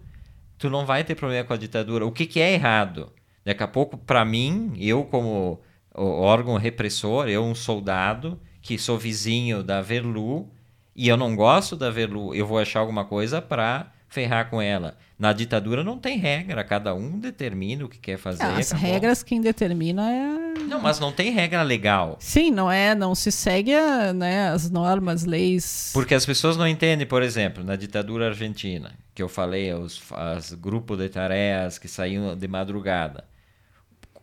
[0.57, 2.07] tu não vai ter problema com a ditadura.
[2.07, 3.13] O que, que é errado?
[3.45, 5.61] Daqui a pouco, para mim, eu como
[5.95, 10.49] órgão repressor, eu um soldado que sou vizinho da Verlu
[10.97, 14.97] e eu não gosto da Verlu, eu vou achar alguma coisa para ferrar com ela.
[15.19, 18.43] Na ditadura não tem regra, cada um determina o que quer fazer.
[18.43, 20.52] Ah, as regras quem determina é.
[20.73, 22.17] Não, mas não tem regra legal.
[22.19, 23.73] Sim, não é, não se segue
[24.15, 25.91] né, as normas, leis.
[25.93, 30.03] Porque as pessoas não entendem, por exemplo, na ditadura argentina, que eu falei, os,
[30.39, 33.25] os grupos de tarefas que saíam de madrugada.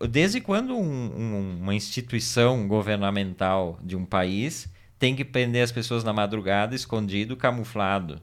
[0.10, 6.04] Desde quando um, um, uma instituição governamental de um país tem que prender as pessoas
[6.04, 8.22] na madrugada, escondido, camuflado?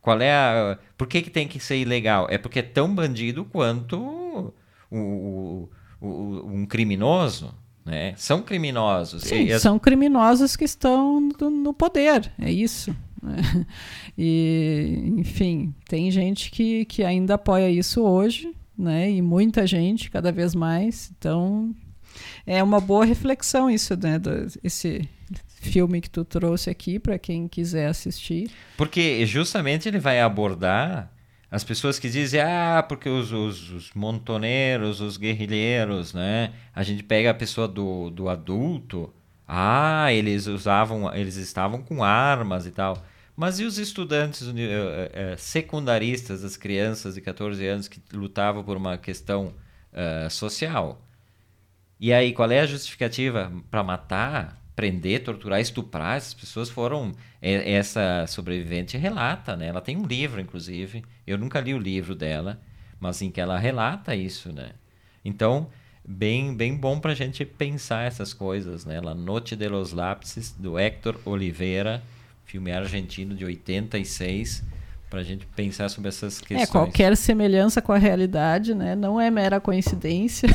[0.00, 0.78] Qual é a.
[0.98, 2.26] Por que, que tem que ser ilegal?
[2.30, 4.52] É porque é tão bandido quanto
[4.90, 5.70] o, o,
[6.06, 7.54] um criminoso.
[7.84, 8.14] Né?
[8.16, 9.24] São criminosos.
[9.24, 9.60] Sim, as...
[9.60, 12.94] são criminosos que estão no, no poder, é isso.
[13.22, 13.36] Né?
[14.16, 19.10] E, enfim, tem gente que, que ainda apoia isso hoje, né?
[19.10, 21.10] E muita gente, cada vez mais.
[21.18, 21.74] Então,
[22.46, 24.20] é uma boa reflexão isso, né?
[24.20, 25.08] Do, esse,
[25.64, 28.50] filme que tu trouxe aqui para quem quiser assistir.
[28.76, 31.10] Porque justamente ele vai abordar
[31.54, 36.52] as pessoas que dizem, ah, porque os, os, os, montoneiros, os guerrilheiros, né?
[36.74, 39.14] A gente pega a pessoa do, do adulto,
[39.46, 43.00] ah, eles usavam, eles estavam com armas e tal.
[43.36, 48.76] Mas e os estudantes uh, uh, secundaristas, as crianças de 14 anos que lutavam por
[48.76, 49.54] uma questão
[49.92, 51.00] uh, social?
[52.00, 54.60] E aí, qual é a justificativa para matar?
[54.74, 56.16] Prender, torturar, estuprar.
[56.16, 57.12] Essas pessoas foram.
[57.40, 59.66] É, essa sobrevivente relata, né?
[59.66, 61.04] Ela tem um livro, inclusive.
[61.26, 62.60] Eu nunca li o livro dela,
[62.98, 64.70] mas em que ela relata isso, né?
[65.24, 65.68] Então,
[66.06, 69.00] bem, bem bom para a gente pensar essas coisas, né?
[69.00, 72.02] La Noite de los Lápices, do Héctor Oliveira,
[72.44, 74.64] filme argentino de 86
[75.14, 76.68] para a gente pensar sobre essas é, questões.
[76.68, 78.96] É, qualquer semelhança com a realidade, né?
[78.96, 80.48] Não é mera coincidência.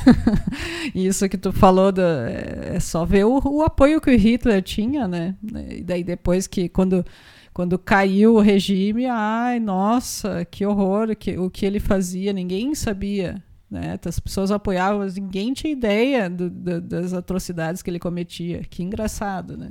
[0.93, 4.61] Isso que tu falou, do, é, é só ver o, o, apoio que o Hitler
[4.61, 5.33] tinha, né?
[5.69, 7.05] E daí depois que, quando,
[7.53, 13.41] quando caiu o regime, ai, nossa, que horror, que, o que ele fazia, ninguém sabia.
[13.71, 13.97] Né?
[14.05, 18.61] As pessoas apoiavam, mas ninguém tinha ideia do, do, das atrocidades que ele cometia.
[18.69, 19.69] Que engraçado, né?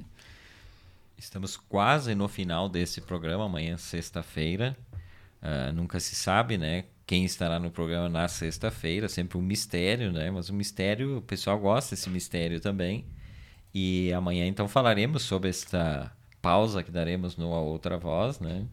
[1.18, 4.76] Estamos quase no final desse programa, amanhã, sexta-feira.
[5.42, 6.84] Uh, nunca se sabe, né?
[7.04, 10.30] Quem estará no programa na sexta-feira, sempre um mistério, né?
[10.30, 13.04] Mas o mistério, o pessoal gosta desse mistério também.
[13.74, 18.64] E amanhã, então, falaremos sobre esta pausa que daremos no A Outra Voz, né?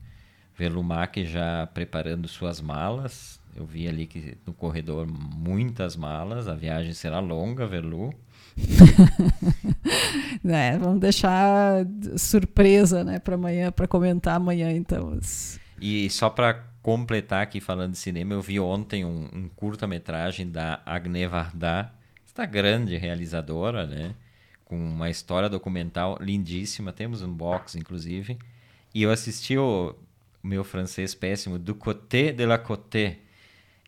[0.55, 3.41] Velumac já preparando suas malas.
[3.55, 6.47] Eu vi ali que no corredor muitas malas.
[6.47, 8.13] A viagem será longa, Velu.
[10.45, 11.83] né, vamos deixar
[12.15, 15.19] surpresa, né, para amanhã, para comentar amanhã, então.
[15.81, 20.83] E só para completar aqui falando de cinema, eu vi ontem um, um curta-metragem da
[20.85, 21.91] Agne Varda,
[22.23, 24.13] esta grande realizadora, né?
[24.63, 28.37] Com uma história documental lindíssima, temos um box, inclusive.
[28.93, 29.95] E eu assisti o,
[30.43, 33.17] meu francês péssimo, Do Côté de la Côté.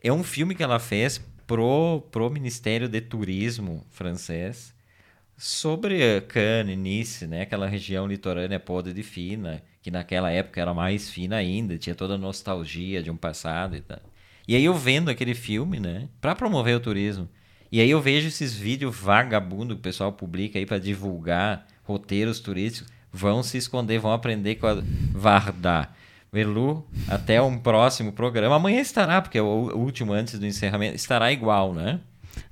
[0.04, 4.76] É um filme que ela fez pro, pro Ministério de Turismo francês
[5.38, 7.42] sobre Cannes, Nice, né?
[7.44, 12.16] Aquela região litorânea podre de fina, que naquela época era mais fina ainda, tinha toda
[12.16, 14.02] a nostalgia de um passado e tal.
[14.48, 17.30] E aí eu vendo aquele filme, né, para promover o turismo.
[17.72, 22.40] E aí eu vejo esses vídeos vagabundo que o pessoal publica aí para divulgar roteiros
[22.40, 24.82] turísticos, vão se esconder, vão aprender com a
[25.12, 25.96] Vardar.
[26.32, 28.56] Velu, até um próximo programa.
[28.56, 32.00] Amanhã estará, porque é o último antes do encerramento, estará igual, né?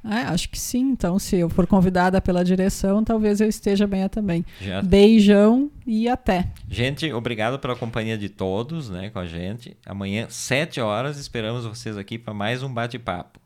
[0.09, 0.91] É, acho que sim.
[0.91, 4.45] Então, se eu for convidada pela direção, talvez eu esteja bem também.
[4.61, 4.81] Já.
[4.81, 6.49] Beijão e até.
[6.69, 9.75] Gente, obrigado pela companhia de todos, né, com a gente.
[9.85, 13.39] Amanhã, sete horas, esperamos vocês aqui para mais um bate-papo.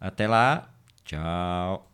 [0.00, 0.68] Até lá.
[1.04, 1.86] Tchau.